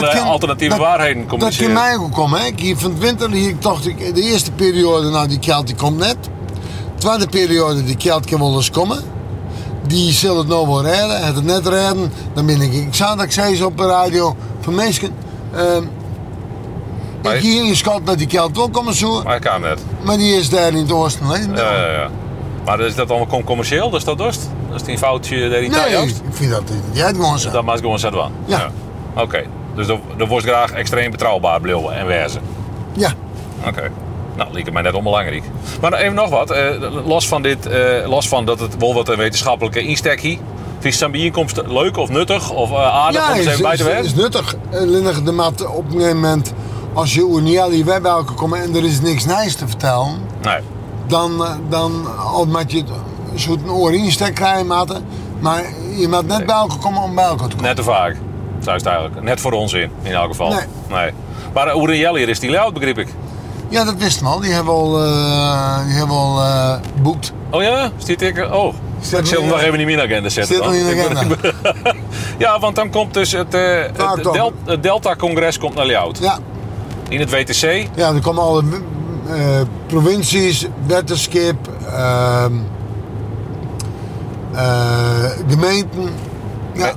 dat 0.01 0.09
kan- 0.09 0.23
alternatieve 0.27 0.75
dat- 0.77 0.85
waarheden 0.85 1.17
Dat 1.21 1.27
communiceren. 1.29 1.73
kan 1.73 1.83
mij 1.83 1.97
ook 1.97 2.11
komen. 2.13 2.39
Hè. 2.39 2.45
Ik 2.45 2.59
Hier 2.59 2.77
van 2.77 2.91
het 2.91 2.99
winter, 2.99 3.31
hier 3.31 3.55
dacht 3.59 3.87
ik, 3.87 4.15
de 4.15 4.21
eerste 4.21 4.51
periode, 4.51 5.09
nou 5.09 5.27
die 5.27 5.39
kelt 5.39 5.67
die 5.67 5.75
komt 5.75 5.97
net. 5.97 6.17
Tweede 6.97 7.27
periode, 7.27 7.83
die 7.83 7.97
kelt 7.97 8.25
kan 8.25 8.39
wel 8.39 8.55
eens 8.55 8.69
komen. 8.69 8.97
Die 9.87 10.11
zal 10.11 10.37
het 10.37 10.47
nou 10.47 10.67
wel 10.67 10.83
redden, 10.83 11.25
het 11.35 11.43
net 11.43 11.67
redden. 11.67 12.11
Dan 12.33 12.45
ben 12.45 12.61
ik, 12.61 12.73
ik 12.73 12.97
dat 13.15 13.21
ik 13.25 13.31
zei 13.31 13.55
zo 13.55 13.65
op 13.65 13.77
de 13.77 13.85
radio 13.87 14.35
van 14.61 14.75
mensen. 14.75 15.09
ehm 15.55 15.83
Maar- 17.23 17.35
ik 17.35 17.41
hier 17.41 17.65
in 17.65 17.75
schat 17.75 18.01
dat 18.05 18.17
die 18.17 18.27
kelt 18.27 18.55
wel 18.57 18.69
komen 18.69 18.93
zo, 18.93 19.23
Maar 19.23 19.35
ik 19.35 19.41
kan 19.41 19.61
net. 19.61 19.79
maar 20.03 20.17
die 20.17 20.35
is 20.35 20.49
daar 20.49 20.67
in 20.67 20.75
het 20.75 20.91
oosten. 20.91 21.25
hè. 21.25 21.61
Ja, 21.61 21.75
ja, 21.77 21.91
ja. 21.91 22.09
Maar 22.65 22.79
is 22.79 22.95
dat 22.95 23.09
allemaal 23.09 23.27
com- 23.27 23.43
commercieel? 23.43 23.89
Dus 23.89 24.03
dat 24.03 24.17
dorst? 24.17 24.49
Dat 24.69 24.75
is 24.81 24.83
die 24.87 24.97
foutje 24.97 25.49
daar 25.49 25.59
in 25.61 25.71
nee, 25.71 25.97
ik 26.07 26.15
vind 26.31 26.51
dat. 26.51 26.63
Jij 26.91 27.05
het 27.07 27.15
gewoon. 27.15 27.39
Dat 27.51 27.63
mag 27.63 27.79
gewoon 27.79 27.99
zetten 27.99 28.21
aan. 28.23 28.31
Ja. 28.45 28.71
Oké. 29.15 29.43
Dus 29.75 29.87
dat, 29.87 29.99
dat 30.17 30.27
wordt 30.27 30.45
graag 30.45 30.71
extreem 30.71 31.11
betrouwbaar 31.11 31.61
blijven 31.61 31.93
en 31.95 32.05
wezen. 32.05 32.41
Ja. 32.93 33.11
Oké. 33.67 33.91
Nou, 34.35 34.53
liep 34.53 34.65
het 34.65 34.73
mij 34.73 34.81
net 34.81 34.93
onbelangrijk. 34.93 35.43
Maar 35.81 35.93
even 35.93 36.13
nog 36.15 36.29
wat. 36.29 36.49
eh, 36.51 36.69
los, 37.05 37.27
van 37.27 37.41
dit, 37.41 37.65
eh, 37.65 38.07
los 38.07 38.27
van 38.27 38.45
dat 38.45 38.59
het 38.59 38.77
wel 38.77 38.93
wat 38.93 39.07
een 39.09 39.17
wetenschappelijke 39.17 39.81
insteek 39.83 40.21
hier. 40.21 40.37
Vind 40.81 40.93
je 40.93 40.99
zo'n 40.99 41.11
bijeenkomst 41.11 41.61
leuk 41.67 41.97
of 41.97 42.09
nuttig 42.09 42.49
of 42.49 42.71
eh, 42.71 42.95
aardig 42.95 43.29
om 43.29 43.35
even 43.35 43.61
bij 43.61 43.77
te 43.77 43.83
werken? 43.83 44.05
is 44.05 44.15
nuttig. 44.15 44.55
Alleen 44.73 45.23
de 45.23 45.31
mat 45.31 45.65
op 45.65 45.85
een 45.85 45.91
gegeven 45.91 46.15
moment, 46.15 46.53
als 46.93 47.13
je 47.13 47.39
niet 47.41 47.59
al 47.59 47.69
die 47.69 47.85
komt 48.35 48.53
en 48.53 48.75
er 48.75 48.83
is 48.83 49.01
niks 49.01 49.25
nijs 49.25 49.55
te 49.55 49.67
vertellen, 49.67 50.19
Nee. 50.41 50.59
dan, 51.07 51.43
eh, 51.45 51.51
dan 51.69 52.17
al 52.17 52.45
moet 52.45 52.71
je 52.71 52.83
zo'n 53.35 53.71
oor 53.71 53.93
instek 53.93 54.35
krijgen, 54.35 54.67
maten. 54.67 55.05
Maar 55.39 55.63
je 55.97 56.07
moet 56.07 56.27
net 56.27 56.45
bij 56.45 56.55
elkaar 56.55 56.77
komen 56.77 57.01
om 57.01 57.15
bij 57.15 57.23
elkaar 57.23 57.47
te 57.47 57.55
komen. 57.55 57.67
Net 57.67 57.75
te 57.75 57.83
vaak. 57.83 58.15
Zo 58.63 58.69
is 58.69 58.75
het 58.75 58.85
eigenlijk. 58.85 59.21
Net 59.21 59.39
voor 59.39 59.51
ons 59.51 59.73
in, 59.73 59.91
in 60.01 60.11
elk 60.11 60.27
geval. 60.27 60.49
Nee. 60.49 60.65
nee. 60.89 61.11
Maar 61.53 61.75
uh, 61.75 61.81
Uriel 61.81 62.15
hier 62.15 62.29
is 62.29 62.39
die 62.39 62.49
layout, 62.49 62.73
begreep 62.73 62.97
ik. 62.97 63.07
Ja, 63.69 63.83
dat 63.83 63.95
wist 63.97 64.23
al. 64.23 64.39
Die 64.39 64.51
hebben 64.51 64.73
al, 64.73 65.03
eh, 65.03 65.85
die 65.85 65.95
hebben 65.95 66.15
al 66.15 66.41
eh, 66.41 66.73
boekt. 67.01 67.33
Oh 67.49 67.61
ja? 67.61 67.91
Stiet 67.97 68.21
ik? 68.21 68.37
Oh. 68.51 68.73
Ik 69.01 69.27
hem 69.27 69.47
nog- 69.47 69.61
even 69.61 69.79
in 69.79 69.85
mijn 69.85 69.99
agenda 69.99 70.29
zetten. 70.29 70.55
Zit 70.55 70.63
nog 70.65 70.73
dan. 70.73 70.89
in 70.89 70.95
de 70.97 71.09
agenda. 71.09 71.35
ja, 72.45 72.59
want 72.59 72.75
dan 72.75 72.89
komt 72.89 73.13
dus 73.13 73.31
het, 73.31 73.53
eh, 73.53 73.61
het, 73.81 74.01
oktober. 74.01 74.33
Del- 74.33 74.53
het 74.65 74.83
Delta-congres 74.83 75.57
komt 75.57 75.75
naar 75.75 75.85
layout. 75.85 76.17
Ja, 76.21 76.37
In 77.09 77.19
het 77.19 77.29
WTC. 77.29 77.87
ja 77.95 78.13
er 78.13 78.21
komen 78.21 78.43
alle 78.43 78.63
eh, 79.29 79.61
provincies, 79.87 80.67
wetenschap, 80.87 81.55
ehm, 81.93 82.51
eh, 84.53 85.29
gemeenten. 85.49 86.09
Ja, 86.73 86.93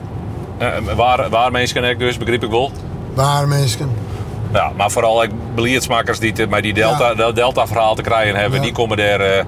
waar, 0.97 1.31
waar 1.31 1.51
mensen 1.51 1.99
dus, 1.99 2.19
begreep 2.19 2.43
ik 2.45 2.51
wel. 2.51 2.73
waar 3.15 3.49
mensen. 3.49 3.91
Ja, 4.53 4.73
maar 4.77 4.91
vooral 4.91 5.23
ik 5.23 5.31
beleidsmakers 5.55 6.19
die 6.19 6.47
met 6.49 6.63
die 6.63 6.75
Ja. 6.75 7.15
Delta-verhaal 7.33 7.95
te 7.95 8.03
krijgen 8.03 8.37
hebben, 8.37 8.59
Ja. 8.59 8.65
die 8.65 8.73
komen 8.75 8.97
daar. 8.97 9.45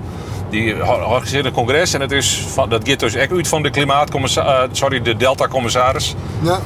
Eh, 0.46 0.50
die 0.50 0.87
organiseren 0.87 1.46
een 1.46 1.52
congres 1.52 1.92
en 1.92 2.00
het 2.00 2.12
is 2.12 2.44
van, 2.48 2.68
dat 2.68 2.88
gaat 2.88 3.00
dus 3.00 3.14
echt 3.14 3.32
uit 3.32 3.48
van 3.48 3.62
de 3.62 3.70
klimaatcommissaris, 3.70 4.78
sorry, 4.78 5.02
de 5.02 5.16
Delta-commissaris. 5.16 6.14
Ja, 6.42 6.61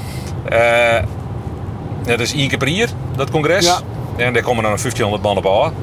Eh 0.49 1.05
dat 2.05 2.21
is 2.21 2.35
één 2.35 2.49
keer 2.49 2.59
per 2.59 2.69
jaar, 2.69 2.88
dat 3.16 3.31
congres. 3.31 3.64
Ja. 3.64 3.79
En 4.16 4.33
daar 4.33 4.43
komen 4.43 4.62
dan 4.62 4.77
1500 4.77 5.23
man 5.23 5.37
op 5.37 5.64
aan. 5.64 5.75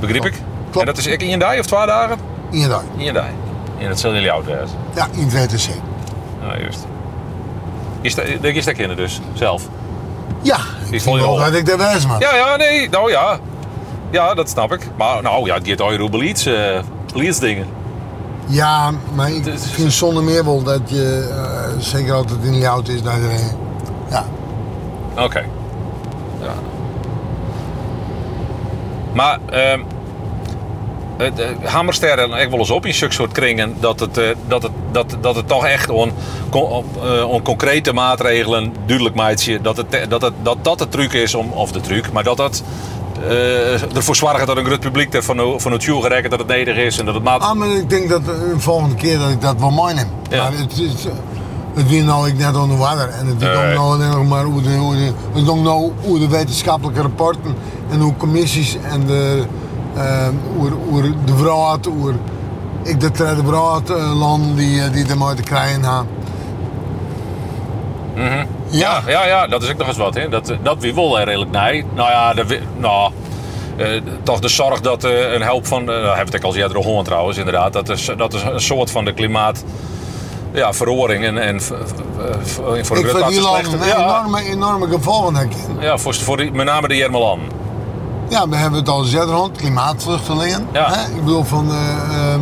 Begreep 0.00 0.24
ik? 0.24 0.32
Klopt. 0.70 0.78
En 0.78 0.86
dat 0.86 0.98
is 0.98 1.06
echt 1.06 1.22
één 1.22 1.38
dag 1.38 1.58
of 1.58 1.66
twee 1.66 1.86
dagen? 1.86 2.18
inderdaad. 2.50 2.84
Eén 2.98 3.12
dag. 3.12 3.24
En 3.78 3.88
dat 3.88 4.00
zal 4.00 4.12
jullie 4.12 4.32
oud 4.32 4.44
zijn. 4.44 4.68
Ja, 4.94 5.08
in 5.12 5.28
het 5.28 5.52
WTC. 5.52 5.68
Nou, 6.40 6.60
juist. 6.60 6.86
Is 8.00 8.14
dat, 8.14 8.24
dat 8.40 8.54
is 8.54 8.64
dat 8.64 8.74
kinderen 8.74 8.96
dus, 8.96 9.20
zelf? 9.34 9.62
Ja, 10.42 10.58
Die 10.84 10.94
ik 10.94 11.02
vond 11.02 11.20
je 11.20 11.26
wel 11.26 11.36
dat 11.36 11.54
ik 11.54 11.66
daar 11.66 11.78
wijs 11.78 12.06
maak. 12.06 12.22
Ja, 12.22 12.34
ja, 12.34 12.56
nee, 12.56 12.88
nou 12.88 13.10
ja. 13.10 13.38
Ja, 14.10 14.34
dat 14.34 14.48
snap 14.48 14.72
ik. 14.72 14.80
Maar 14.96 15.22
nou 15.22 15.46
ja, 15.46 15.54
het 15.54 15.68
gaat 15.68 15.80
over 15.80 16.10
beleid, 16.10 16.50
beleidsdingen. 17.12 17.66
Ja, 18.46 18.90
maar 19.14 19.30
ik 19.30 19.44
vind 19.58 19.92
zonder 19.92 20.22
meer 20.22 20.44
wel 20.44 20.62
dat 20.62 20.80
je, 20.84 21.28
eh, 21.30 21.80
zeker 21.80 22.12
als 22.12 22.30
het 22.30 22.44
in 22.44 22.52
die 22.52 22.66
auto 22.66 22.92
is, 22.92 23.02
dat 23.02 23.12
er, 23.12 23.54
ja. 24.10 24.24
Oké. 25.16 25.44
Ja. 26.40 26.54
Maar, 29.12 29.38
ehm 29.50 29.80
het, 31.18 31.38
eh, 31.38 31.48
hammersterren 31.64 32.32
echt 32.32 32.50
wel 32.50 32.58
eens 32.58 32.70
op 32.70 32.86
in 32.86 32.94
zulke 32.94 33.14
soort 33.14 33.32
kringen 33.32 33.76
dat 33.80 34.00
het, 34.00 34.18
eh, 34.18 34.28
dat 34.46 34.62
het, 34.62 34.72
dat, 34.92 35.16
dat 35.20 35.36
het 35.36 35.48
toch 35.48 35.66
echt 35.66 35.88
on, 35.88 36.12
on 37.26 37.42
concrete 37.42 37.92
maatregelen 37.92 38.72
duidelijk 38.86 39.16
maakt 39.16 39.62
dat, 39.62 39.76
het, 39.76 40.06
dat, 40.08 40.22
het, 40.22 40.32
dat 40.42 40.58
dat 40.62 40.78
de 40.78 40.88
truc 40.88 41.12
is 41.12 41.34
om, 41.34 41.50
of 41.52 41.72
de 41.72 41.80
truc, 41.80 42.12
maar 42.12 42.24
dat 42.24 42.36
dat 42.36 42.62
eh, 43.28 43.96
ervoor 43.96 44.16
zorgt 44.16 44.46
dat 44.46 44.56
een 44.56 44.64
groot 44.64 44.80
publiek 44.80 45.14
er 45.14 45.22
van, 45.22 45.72
het 45.72 45.84
jury 45.84 46.00
gerekend 46.00 46.30
dat 46.30 46.38
het 46.38 46.48
nederig 46.48 46.84
is 46.84 46.98
en 46.98 47.04
dat 47.04 47.14
het 47.14 47.24
maat. 47.24 47.40
Ah, 47.40 47.52
maar 47.52 47.68
ik 47.68 47.90
denk 47.90 48.08
dat 48.08 48.24
de 48.24 48.54
volgende 48.56 48.94
keer 48.94 49.18
dat 49.18 49.30
ik 49.30 49.40
dat 49.40 49.58
wel 49.58 49.70
mooi 49.70 49.94
neem. 49.94 50.08
Ja. 50.30 50.42
Maar 50.42 50.58
het, 50.58 50.72
is, 50.72 51.06
eh, 51.06 51.12
het 51.74 51.88
weer 51.88 52.04
nou 52.04 52.28
ik 52.28 52.38
net 52.38 52.56
onder 52.56 52.76
water. 52.76 53.08
En 53.08 53.26
het 53.26 53.34
ook 53.34 53.74
nou 53.74 54.04
nog 54.04 54.28
maar 54.28 54.44
hoe 54.44 54.62
de, 54.62 54.76
hoe 54.76 54.94
de, 54.94 55.12
het 55.32 55.42
is 55.42 55.48
ook 55.48 55.62
nou 55.62 55.92
hoe 56.02 56.18
de 56.18 56.28
wetenschappelijke 56.28 57.00
rapporten 57.00 57.54
en 57.90 58.00
hoe 58.00 58.16
commissies 58.16 58.76
en 58.82 59.06
de, 59.06 59.42
eh, 59.94 60.28
hoe, 60.56 60.70
hoe 60.88 61.02
de 61.24 61.36
vrouw 61.36 61.78
hoe 61.88 62.14
ik 62.82 63.00
de 63.00 63.10
tweede 63.10 63.42
vrouw 63.46 63.82
land 64.14 64.56
die, 64.56 64.82
eh, 64.82 64.92
die 64.92 65.06
er 65.06 65.18
maar 65.18 65.34
te 65.34 65.42
krijgen 65.42 65.84
gaan. 65.84 66.06
Ja, 68.70 69.02
ja, 69.06 69.26
ja, 69.26 69.46
dat 69.46 69.62
is 69.62 69.70
ook 69.70 69.76
nog 69.76 69.86
eens 69.88 69.96
wat. 69.96 70.14
Hè. 70.14 70.28
Dat, 70.28 70.52
dat 70.62 70.76
wie 70.78 70.94
wel 70.94 71.20
redelijk 71.20 71.50
nee. 71.50 71.84
Nou 71.94 72.10
ja, 72.10 72.34
de, 72.34 72.60
nou, 72.76 73.12
eh, 73.76 73.86
toch 74.22 74.40
de 74.40 74.48
zorg 74.48 74.80
dat 74.80 75.04
eh, 75.04 75.32
een 75.32 75.42
help 75.42 75.66
van, 75.66 75.90
uh, 75.90 76.16
het 76.16 76.36
ook 76.36 76.42
al 76.42 76.56
eerder 76.56 76.82
gehoord 76.82 77.04
trouwens, 77.04 77.38
inderdaad, 77.38 77.72
dat 77.72 77.88
is, 77.88 78.10
dat 78.16 78.34
is 78.34 78.42
een 78.42 78.60
soort 78.60 78.90
van 78.90 79.04
de 79.04 79.12
klimaat, 79.12 79.64
ja, 80.52 80.72
verhoring 80.72 81.24
en, 81.24 81.38
en 81.38 81.60
voor 81.60 81.76
de 82.66 82.78
Ik 82.78 82.86
hartstikke 82.86 83.40
landen 83.40 83.70
slechte- 83.70 83.86
Ja, 83.86 84.04
enorme, 84.04 84.44
enorme 84.44 84.88
gevolgen 84.88 85.34
herkennen. 85.34 85.82
ja 85.82 85.98
voor, 85.98 86.14
voor 86.14 86.36
die, 86.36 86.52
met 86.52 86.66
name 86.66 86.88
de 86.88 86.96
Jermelan. 86.96 87.40
Ja, 88.28 88.48
we 88.48 88.56
hebben 88.56 88.78
het 88.78 88.88
al 88.88 88.98
gezegd 89.02 89.24
rond, 89.28 89.56
klimaatvluchtelingen. 89.56 90.68
Ja. 90.72 90.90
Hè? 90.92 91.14
Ik 91.16 91.24
bedoel 91.24 91.44
van, 91.44 91.70
eh 91.70 92.32
ehm, 92.32 92.40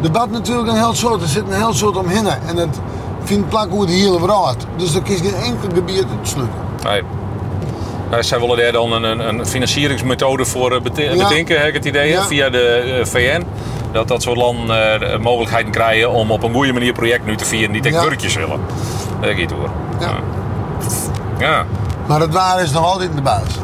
debat 0.00 0.30
natuurlijk 0.30 0.68
een 0.68 0.76
heel 0.76 0.94
soort, 0.94 1.22
er 1.22 1.28
zit 1.28 1.42
een 1.48 1.56
heel 1.56 1.74
soort 1.74 1.96
omheen. 1.96 2.26
En 2.26 2.56
het 2.56 2.80
vindt 3.30 3.48
plak 3.48 3.70
hoe 3.70 3.86
de 3.86 3.92
hele 3.92 4.20
wereld. 4.20 4.66
Dus 4.76 4.94
er 4.94 5.02
is 5.04 5.20
geen 5.20 5.34
enkel 5.34 5.68
gebied 5.74 5.96
te 5.98 6.06
sluiten. 6.22 6.58
Nee. 6.84 7.02
Nou, 8.10 8.22
zij 8.22 8.40
willen 8.40 8.56
daar 8.56 8.72
dan 8.72 8.92
een, 8.92 9.28
een, 9.28 9.46
financieringsmethode 9.46 10.44
voor 10.44 10.72
eh, 10.72 11.14
Ja. 11.14 11.28
bedenken, 11.28 11.58
heb 11.58 11.68
ik 11.68 11.74
het 11.74 11.84
idee, 11.84 12.08
Ja. 12.10 12.22
via 12.22 12.50
de 12.50 12.66
eh, 12.66 13.04
VN. 13.06 13.44
Dat 13.92 14.08
dat 14.08 14.22
soort 14.22 14.36
landen 14.36 14.92
eh, 14.92 15.00
de 15.00 15.18
mogelijkheden 15.18 15.70
krijgen 15.70 16.10
om 16.10 16.30
op 16.30 16.42
een 16.42 16.52
goede 16.52 16.72
manier 16.72 16.92
project 16.92 17.26
nu 17.26 17.36
te 17.36 17.44
vieren 17.44 17.72
die 17.72 17.82
tegen 17.82 17.96
Ja. 17.96 18.02
burgertjes 18.02 18.34
willen. 18.36 18.60
Dat 19.20 19.30
gaat 19.30 19.48
door. 19.48 19.70
Ja. 20.00 20.12
Ja. 21.38 21.64
Maar 22.06 22.20
het 22.20 22.32
waar 22.32 22.62
is 22.62 22.70
nog 22.70 22.84
altijd 22.84 23.10
in 23.10 23.16
de 23.16 23.22
buis. 23.22 23.48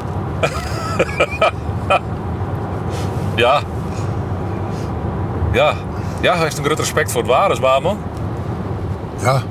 Ja. 3.36 3.60
Ja. 5.52 5.74
Ja, 6.20 6.32
hij 6.34 6.42
heeft 6.42 6.58
een 6.58 6.64
groot 6.64 6.78
respect 6.78 7.12
voor 7.12 7.20
het 7.20 7.30
waar, 7.30 7.50
is 7.50 7.58
waar, 7.58 7.82
man. 7.82 7.98
Ja. 9.22 9.42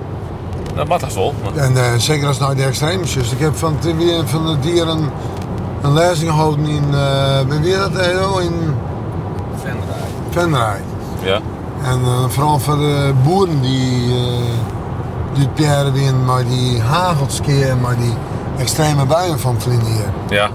Dat 0.76 0.88
mag 0.88 1.00
toch 1.00 1.14
wel. 1.14 1.34
maar- 1.44 1.64
En 1.64 1.78
eh, 1.78 1.84
zeker 1.98 2.28
als 2.28 2.38
het 2.38 2.46
nou 2.46 2.58
de 2.58 2.64
extremes 2.64 3.16
is. 3.16 3.32
Ik 3.32 3.40
heb 3.40 3.56
van, 3.58 3.76
het- 3.80 3.98
weer 3.98 4.28
van 4.28 4.46
het 4.48 4.64
dier 4.64 4.88
een, 4.88 5.10
lezing 5.94 6.30
gehouden 6.32 6.66
in, 6.66 6.84
uh, 6.92 7.42
bij 7.48 7.60
wie 7.62 7.78
dat 7.78 7.96
eh, 7.96 8.12
joh, 8.12 8.42
in 8.42 8.54
Venray. 9.62 9.80
Venray. 10.30 10.82
Ja. 11.22 11.40
En 11.84 12.00
eh, 12.04 12.30
vooral 12.30 12.60
voor 12.60 12.78
de 12.78 13.12
boeren 13.24 13.62
die, 13.62 14.08
uh, 14.08 14.16
die 15.34 15.48
Pierre 15.48 16.14
maar 16.26 16.46
die 16.46 16.82
hagelskeer, 16.82 17.78
maar 17.78 17.96
die 17.98 18.14
extreme 18.58 19.06
buien 19.06 19.40
van 19.40 19.56
vliegen 19.62 19.88
hier. 19.88 20.10
Ja. 20.40 20.50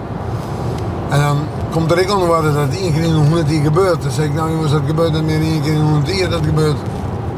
En 1.09 1.21
dan 1.21 1.37
komt 1.71 1.91
er 1.91 1.99
ook 2.09 2.13
onder 2.15 2.29
wat 2.29 2.43
dat 2.43 2.79
één 2.81 2.93
keer 2.93 3.03
in 3.03 3.11
de 3.11 3.17
100 3.17 3.51
jaar 3.51 3.63
gebeurt. 3.63 4.03
Dan 4.03 4.11
zeg 4.11 4.25
ik, 4.25 4.35
nou 4.35 4.51
jongens, 4.51 4.73
dat 4.73 4.81
gebeurt 4.87 5.13
niet 5.13 5.25
meer 5.25 5.41
één 5.41 5.61
keer 5.63 5.73
in 5.73 5.79
de 5.79 5.85
100 5.91 6.17
jaar, 6.19 6.31
dat 6.31 6.45
gebeurt 6.45 6.77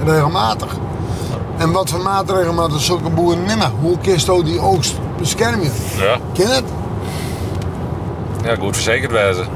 regelmatig. 0.05 0.77
En 1.63 1.73
wat 1.73 1.91
voor 1.91 2.01
maatregelen 2.01 2.55
maken 2.55 2.81
zulke 2.81 3.11
boeren 3.11 3.45
nemen? 3.45 3.73
Hoe 3.81 3.99
kist 3.99 4.27
je 4.27 4.43
die 4.45 4.61
oogst 4.61 4.95
beschermen? 5.19 5.73
Ja. 5.99 6.17
Ken 6.33 6.49
je 6.49 6.55
het? 6.55 6.65
Ja, 8.45 8.55
goed 8.55 8.75
verzekerd 8.75 9.13
wijzen. 9.13 9.47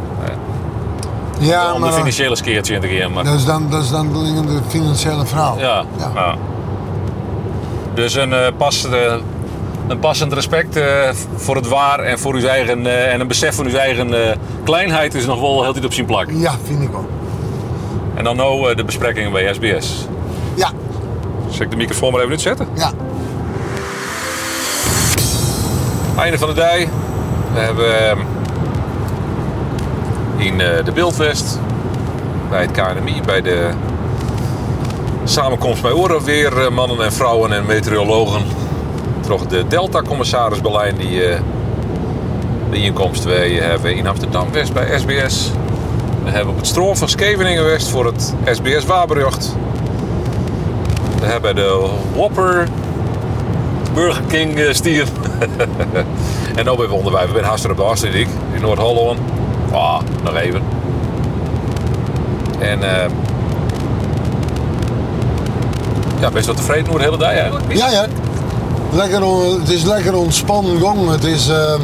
Ja, 1.38 1.72
Om 1.72 1.80
de 1.80 1.86
maar 1.86 1.92
financiële 1.92 2.36
skeertje 2.36 2.74
in 2.74 2.80
te 2.80 2.88
gaan. 2.88 3.12
Maar... 3.12 3.24
dat 3.24 3.34
is 3.34 3.44
dan, 3.44 3.70
dat 3.70 3.82
is 3.82 3.90
dan 3.90 4.12
de, 4.12 4.60
financiële 4.68 5.26
verhaal. 5.26 5.58
Ja. 5.58 5.84
Ja. 5.98 6.10
ja. 6.14 6.34
Dus 7.94 8.14
een 8.14 8.32
eh, 8.32 8.52
pas, 8.56 8.84
eh, 8.84 9.14
een 9.88 9.98
passend 9.98 10.32
respect 10.32 10.76
eh, 10.76 11.10
voor 11.34 11.56
het 11.56 11.68
waar 11.68 11.98
en 11.98 12.18
voor 12.18 12.34
uw 12.34 12.46
eigen 12.46 12.86
eh, 12.86 13.12
en 13.12 13.20
een 13.20 13.26
besef 13.26 13.54
van 13.54 13.66
uw 13.66 13.76
eigen 13.76 14.38
kleinheid 14.64 15.14
is 15.14 15.26
nog 15.26 15.40
wel 15.40 15.62
heel 15.62 15.84
op 15.84 15.92
zijn 15.92 16.06
plak. 16.06 16.26
Ja, 16.30 16.54
vind 16.64 16.82
ik 16.82 16.96
ook. 16.96 17.08
En 18.14 18.24
dan 18.24 18.36
nou 18.36 18.74
de 18.74 18.84
besprekingen 18.84 19.32
bij 19.32 19.54
SBS. 19.54 20.06
Zal 21.56 21.64
ik 21.64 21.70
de 21.70 21.76
microfoon 21.76 22.10
maar 22.10 22.20
even 22.20 22.32
uitzetten? 22.32 22.68
ja. 22.74 22.92
Einde 26.16 26.38
van 26.38 26.48
de 26.48 26.54
dij. 26.54 26.88
We 27.52 27.58
hebben 27.58 28.08
ehm, 28.08 28.18
in 30.36 30.60
eh, 30.60 30.84
de 30.84 30.92
Beeldwest, 30.92 31.58
bij 32.50 32.60
het 32.60 32.70
KNMI, 32.70 33.20
bij 33.26 33.42
de 33.42 33.70
samenkomst 35.24 35.82
bij 35.82 35.92
Oren 35.92 36.24
weer 36.24 36.64
eh, 36.64 36.70
mannen 36.70 37.04
en 37.04 37.12
vrouwen 37.12 37.52
en 37.52 37.66
meteorologen. 37.66 38.42
Toch 39.26 39.46
de 39.46 39.66
Delta-commissaris 39.66 40.60
Berlijn 40.60 40.96
die 40.96 41.24
eh 41.24 41.40
bijeenkomst 42.70 43.24
wij 43.24 43.50
hebben 43.50 43.96
in 43.96 44.06
Amsterdam 44.06 44.52
West 44.52 44.72
bij 44.72 44.98
SBS. 44.98 45.50
We 46.24 46.30
hebben 46.30 46.52
op 46.52 46.56
het 46.56 46.66
stroom 46.66 46.96
van 46.96 47.08
Scheveningen 47.08 47.64
West 47.64 47.88
voor 47.88 48.06
het 48.06 48.34
SBS 48.44 48.84
Waberjocht. 48.84 49.56
We 51.26 51.32
hebben 51.32 51.54
de 51.54 51.88
Whopper 52.14 52.68
Burger 53.94 54.22
King 54.22 54.58
eh, 54.58 54.72
stier. 54.72 55.06
en 56.56 56.64
dan 56.64 56.76
ben 56.76 56.88
we 56.88 56.94
onderweg. 56.94 57.26
We 57.26 57.32
zijn 57.32 57.44
hartstikke 57.44 57.76
op 57.76 57.86
de 57.86 57.92
Astrid 57.92 58.28
in 58.52 58.60
Noord-Holland. 58.60 59.18
Ah, 59.72 60.00
nog 60.22 60.36
even. 60.36 60.62
En 62.58 62.82
eh 62.82 63.10
ja, 66.20 66.30
best 66.30 66.46
wel 66.46 66.54
tevreden 66.54 66.86
hoe 66.86 66.98
de 66.98 67.04
hele 67.04 67.18
dag 67.18 67.30
eigenlijk. 67.30 67.72
Ja, 67.72 67.90
ja. 67.90 68.06
Lekker, 68.92 69.22
het 69.60 69.70
is 69.70 69.82
lekker 69.82 70.14
ontspannen 70.14 70.80
gang. 70.80 71.10
Het 71.10 71.24
is 71.24 71.48
uh, 71.48 71.74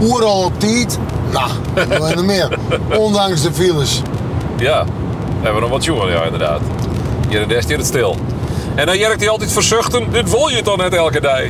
oeral 0.00 0.44
op 0.44 0.60
tijd. 0.60 0.98
Nou, 1.32 1.50
nog 1.88 2.10
en 2.10 2.26
meer. 2.26 2.58
Ondanks 2.98 3.42
de 3.42 3.52
files. 3.52 4.02
Ja, 4.56 4.84
we 4.84 5.44
hebben 5.44 5.62
nog 5.62 5.70
wat 5.70 5.84
jongen, 5.84 6.10
ja, 6.10 6.22
inderdaad. 6.22 6.60
Hier 7.32 7.42
en 7.42 7.48
daar 7.48 7.62
het 7.78 7.86
stil. 7.86 8.16
En 8.74 8.86
dan 8.86 8.98
jerkt 8.98 9.20
hij 9.20 9.28
altijd 9.28 9.52
verzuchten. 9.52 10.06
Dit 10.10 10.30
wil 10.30 10.48
je 10.48 10.62
toch 10.62 10.76
net 10.76 10.94
elke 10.94 11.20
dag? 11.20 11.40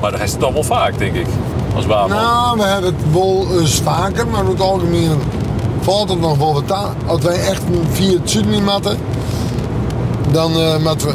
Maar 0.00 0.10
dat 0.10 0.20
is 0.20 0.30
het 0.30 0.40
dan 0.40 0.52
wel 0.52 0.62
vaak, 0.62 0.98
denk 0.98 1.14
ik. 1.14 1.26
Als. 1.74 1.86
Nou, 1.86 2.58
we 2.58 2.64
hebben 2.64 2.94
het 2.94 3.12
wel 3.12 3.46
eens 3.60 3.80
vaker, 3.80 4.26
maar 4.26 4.44
in 4.44 4.50
het 4.50 4.60
algemeen 4.60 5.22
valt 5.80 6.08
het 6.08 6.20
nog 6.20 6.38
wel 6.38 6.52
wat 6.52 6.72
aan. 6.72 6.94
Als 7.06 7.20
wij 7.20 7.40
echt 7.40 7.62
vier 7.92 8.12
het 8.12 8.30
zuiden 8.30 8.66
hadden, 8.66 8.98
dan 10.30 10.52
uh, 10.56 10.76
moeten 10.76 11.06
we 11.08 11.14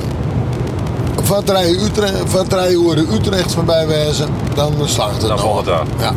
wat 1.27 1.49
rijden 1.49 1.83
Utrecht, 1.83 2.23
Utrecht 3.13 3.53
voorbij 3.53 3.87
wezen, 3.87 4.29
dan 4.55 4.73
slaagt 4.85 5.11
het 5.11 5.21
dan 5.21 5.29
nog. 5.29 5.41
volgt 5.41 5.65
het 5.65 5.75
aan. 5.75 5.87
Ja. 5.99 6.13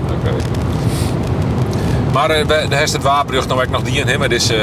Maar 2.13 2.41
uh, 2.41 2.49
de 2.49 2.77
heeft 2.77 2.93
het 2.93 3.03
Wapenbrug 3.03 3.49
ook 3.51 3.69
nog 3.69 3.83
die 3.83 4.01
in 4.01 4.07
hem. 4.09 4.21
Het 4.23 4.33
is 4.33 4.51
uh, 4.51 4.59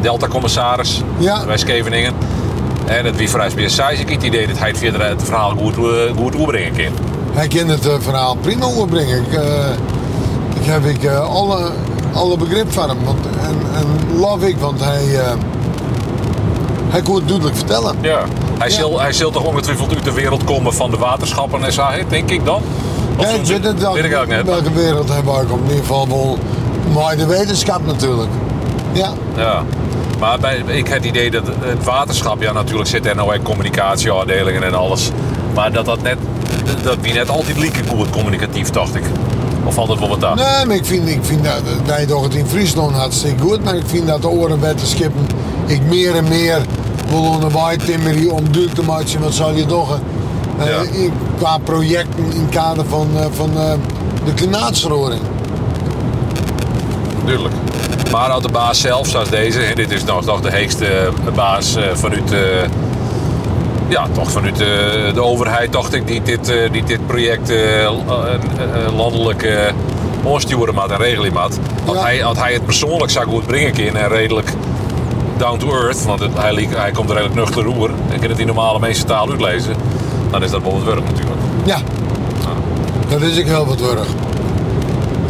Delta-commissaris 0.00 1.02
Ja. 1.18 1.44
bij 1.46 1.56
Scheveningen. 1.56 2.14
En 2.86 3.04
het 3.04 3.16
wie 3.16 3.30
voor 3.30 3.44
SBS 3.50 3.74
zei 3.74 3.98
ik 3.98 4.08
het 4.08 4.22
idee 4.22 4.46
dat 4.46 4.58
hij 4.58 4.68
het 4.80 4.96
het 4.96 5.22
verhaal 5.24 5.50
goed, 5.56 5.74
goed 6.16 6.34
overbrengen 6.34 6.72
kan. 6.72 6.92
Hij 7.32 7.48
kan 7.48 7.68
het 7.68 7.86
eh, 7.86 7.94
verhaal 8.00 8.34
prima 8.34 8.64
overbrengen. 8.64 9.16
Ik, 9.22 9.32
eh, 9.32 9.70
ik 10.60 10.64
heb 10.66 10.84
ik, 10.84 11.04
eh, 11.04 11.28
alle, 11.30 11.70
alle 12.12 12.36
begrip 12.36 12.72
van 12.72 12.88
hem. 12.88 13.04
Want, 13.04 13.18
en, 13.26 13.56
en 13.74 14.18
love 14.18 14.48
ik, 14.48 14.56
want 14.58 14.84
hij, 14.84 15.18
eh, 15.18 15.32
hij 16.88 17.02
kon 17.02 17.14
het 17.14 17.26
duidelijk 17.26 17.56
vertellen. 17.56 17.96
Ja. 18.00 18.20
Hij, 18.58 18.68
Ja. 18.68 18.74
Zal, 18.74 19.00
hij 19.00 19.12
zal 19.12 19.30
toch 19.30 19.44
ongetwijfeld 19.44 19.94
uit 19.94 20.04
de 20.04 20.12
wereld 20.12 20.44
komen 20.44 20.74
van 20.74 20.90
de 20.90 20.96
waterschappen 20.96 21.64
en 21.64 21.72
zo, 21.72 21.82
denk 22.08 22.30
ik 22.30 22.44
dan? 22.44 22.62
Of 23.16 23.24
Ja, 23.24 23.38
ik 23.38 23.46
weet 23.46 23.64
het 23.64 23.80
wel. 23.80 23.96
ik. 23.96 24.44
Welke 24.44 24.72
wereld 24.72 25.08
we 25.08 25.30
ook 25.30 25.52
op 25.52 25.62
ieder 25.62 25.76
geval 25.76 26.08
wel. 26.08 26.38
Maar 26.94 27.16
de 27.16 27.26
wetenschap 27.26 27.86
natuurlijk. 27.86 28.30
Ja, 28.92 29.12
Ja. 29.36 29.62
Maar 30.18 30.38
bij, 30.38 30.62
ik 30.66 30.86
heb 30.88 30.96
het 30.96 31.04
idee 31.04 31.30
dat 31.30 31.46
het 31.60 31.84
waterschap, 31.84 32.42
ja 32.42 32.52
natuurlijk 32.52 32.88
zit 32.88 33.06
er 33.06 33.14
nou 33.14 33.36
ook 33.36 33.42
communicatieafdelingen 33.42 34.62
en 34.62 34.74
alles. 34.74 35.10
Maar 35.54 35.72
dat 35.72 35.84
dat 35.84 36.02
net, 36.02 36.18
dat 36.82 36.96
wie 37.00 37.12
net 37.12 37.28
altijd 37.28 37.58
lieken 37.58 37.86
goed 37.88 38.10
communicatief, 38.10 38.70
dacht 38.70 38.94
ik. 38.94 39.02
Of 39.64 39.74
valt 39.74 39.88
het 39.88 39.98
wel 39.98 40.08
wat 40.08 40.24
aan? 40.24 40.36
nee, 40.36 40.66
maar 40.66 40.76
ik 40.76 40.84
vind, 40.84 41.08
ik 41.08 41.18
vind 41.22 41.44
dat 41.44 42.08
toch 42.08 42.22
het 42.22 42.34
in 42.34 42.46
Friesland 42.46 42.96
hartstikke 42.96 43.42
goed. 43.42 43.64
Maar 43.64 43.74
ik 43.74 43.86
vind 43.86 44.06
dat 44.06 44.22
de 44.22 44.28
orenwettenschappen 44.28 45.26
ik 45.66 45.82
meer 45.82 46.14
en 46.14 46.28
meer 46.28 46.60
wil 47.08 47.22
onderwijs 47.22 47.84
timmeren 47.84 48.30
om 48.30 48.52
duur 48.52 48.72
te 48.72 48.82
maken 48.82 49.20
wat 49.20 49.34
zou 49.34 49.56
je 49.56 49.66
toch. 49.66 49.98
Eh, 50.58 50.66
Ja. 50.66 50.80
in- 50.98 51.12
qua 51.38 51.58
projecten 51.58 52.24
in 52.24 52.40
het 52.40 52.50
kader 52.50 52.84
van, 52.88 53.08
eh, 53.16 53.24
van 53.32 53.50
eh, 53.58 53.72
de 54.24 54.34
klimaatverandering. 54.34 55.22
Tuurlijk. 57.24 57.54
Maar 58.12 58.30
uit 58.30 58.42
de 58.42 58.48
baas 58.52 58.80
zelf, 58.80 59.06
zoals 59.08 59.28
deze, 59.30 59.58
hè, 59.60 59.74
dit 59.74 59.90
is 59.90 60.04
nog, 60.04 60.24
nog 60.24 60.40
de 60.40 60.50
heegste 60.50 60.86
eh, 60.86 61.08
baas 61.34 61.76
eh, 61.76 61.82
vanuit, 61.94 62.32
eh, 62.32 62.38
ja, 63.88 64.06
toch 64.12 64.30
vanuit 64.30 64.60
eh, 64.60 64.66
de 65.14 65.22
overheid, 65.22 65.72
dacht 65.72 65.92
ik, 65.94 66.06
die 66.06 66.22
dit, 66.22 66.48
eh, 66.48 66.72
die 66.72 66.84
dit 66.84 67.06
project 67.06 67.50
eh, 67.50 67.84
eh, 67.84 67.90
eh, 67.90 68.96
landelijk 68.96 69.42
eh 69.42 69.58
aansturen 70.34 70.74
maat 70.74 70.90
en 70.90 70.96
regelen 70.96 71.32
maat. 71.32 71.58
Ja. 71.86 71.92
hij, 72.02 72.24
als 72.24 72.38
hij 72.38 72.52
het 72.52 72.64
persoonlijk 72.64 73.10
zou 73.10 73.26
goed 73.26 73.46
brengen 73.46 73.72
kunnen 73.72 74.02
en 74.02 74.08
redelijk 74.08 74.52
down 75.36 75.58
to 75.58 75.70
earth, 75.70 76.04
want 76.04 76.20
het, 76.20 76.30
hij, 76.36 76.68
hij 76.70 76.90
komt 76.90 77.08
er 77.10 77.14
redelijk 77.16 77.38
nuchter 77.40 77.62
roer 77.64 77.90
en 78.12 78.20
kan 78.20 78.28
het 78.30 78.38
in 78.38 78.46
normale 78.46 78.78
mensentaal 78.78 79.30
uitlezen, 79.30 79.74
dan 80.30 80.42
is 80.42 80.50
dat 80.50 80.62
werk 80.62 81.04
natuurlijk. 81.04 81.40
Ja, 81.64 81.78
dat 83.08 83.22
is 83.22 83.36
ik 83.36 83.46
heel 83.46 83.66
wat 83.66 83.78
terug. 83.78 84.06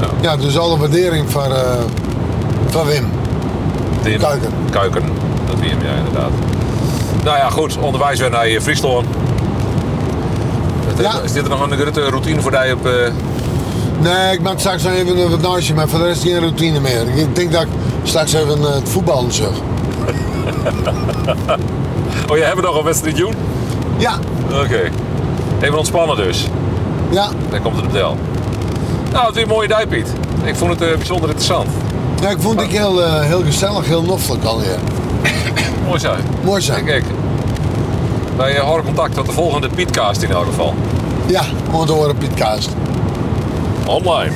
Ja. 0.00 0.06
Ja, 0.20 0.37
dus 0.37 0.59
alle 0.59 0.78
waardering 0.78 1.30
van, 1.30 1.52
eh, 1.52 1.78
van 2.68 2.87
Wim. 2.87 3.09
Kuiken. 4.02 4.50
Kuiken, 4.70 5.02
dat 5.46 5.59
wie 5.61 5.70
hem, 5.70 5.78
ja, 5.82 5.92
inderdaad. 6.06 6.30
Nou 7.24 7.37
ja, 7.37 7.50
goed, 7.50 7.78
onderwijs 7.78 8.18
weer 8.20 8.30
naar 8.30 8.44
eh, 8.44 8.61
Friesland. 8.61 9.06
Ja. 11.00 11.20
Is 11.24 11.32
dit 11.32 11.42
er 11.42 11.48
nog 11.48 11.61
een 11.70 11.78
grote 11.78 12.00
routine 12.09 12.40
voor 12.40 12.52
jou 12.52 12.72
op... 12.72 12.87
eh, 12.87 12.92
Nee, 14.00 14.32
ik 14.32 14.42
maak 14.42 14.59
straks 14.59 14.82
nog 14.82 14.92
even 14.92 15.18
een 15.18 15.30
wat 15.30 15.40
naastje, 15.40 15.74
maar 15.74 15.88
voor 15.88 15.98
de 15.98 16.04
rest 16.04 16.22
geen 16.22 16.38
routine 16.38 16.80
meer. 16.80 17.09
Ik 17.16 17.37
denk 17.37 17.52
dat 17.52 17.62
ik 17.62 17.68
straks 18.02 18.32
even 18.32 18.61
het 18.61 18.88
voetballen 18.88 19.32
zeg. 19.32 19.48
Oh, 22.30 22.37
jij 22.37 22.46
hebt 22.46 22.62
nog 22.62 22.78
een 22.78 22.85
wedstrijd 22.85 23.16
doen? 23.16 23.35
Ja, 23.98 24.18
Oké. 24.50 24.90
Even 25.61 25.78
ontspannen 25.78 26.16
dus. 26.16 26.46
ja. 27.11 27.28
Dan 27.50 27.62
komt 27.62 27.76
het 27.76 27.85
op. 27.87 28.18
Nou, 29.12 29.26
het 29.26 29.28
is 29.28 29.35
weer 29.35 29.42
een 29.42 29.48
mooie 29.48 29.68
dag, 29.68 29.88
Piet. 29.88 30.12
Ik 30.44 30.56
vond 30.56 30.70
het 30.70 30.90
eh, 30.90 30.96
bijzonder 30.96 31.28
interessant. 31.28 31.68
ja 32.20 32.28
ik 32.28 32.37
vond 32.40 32.61
het 32.61 32.70
heel, 32.70 33.02
eh, 33.02 33.20
heel 33.20 33.42
gezellig, 33.42 33.87
heel 33.87 34.02
noffelijk 34.02 34.44
alweer. 34.44 34.78
Mooi 35.87 35.98
zo. 35.98 36.14
Mooi 36.44 36.61
zo. 36.62 36.72
Kijk, 36.72 36.87
kijk. 36.87 37.04
Wij 38.37 38.56
eh, 38.56 38.62
houden 38.62 38.85
contact 38.87 39.14
tot 39.14 39.26
de 39.26 39.32
volgende 39.32 39.68
Pietcast 39.68 40.22
in 40.22 40.30
elk 40.30 40.44
geval. 40.44 40.74
Ja, 41.26 41.42
om 41.72 41.87
te 41.87 41.92
horen 41.92 42.16
Piet 42.16 42.35
Kaast. 42.35 42.70
Online. 43.87 44.32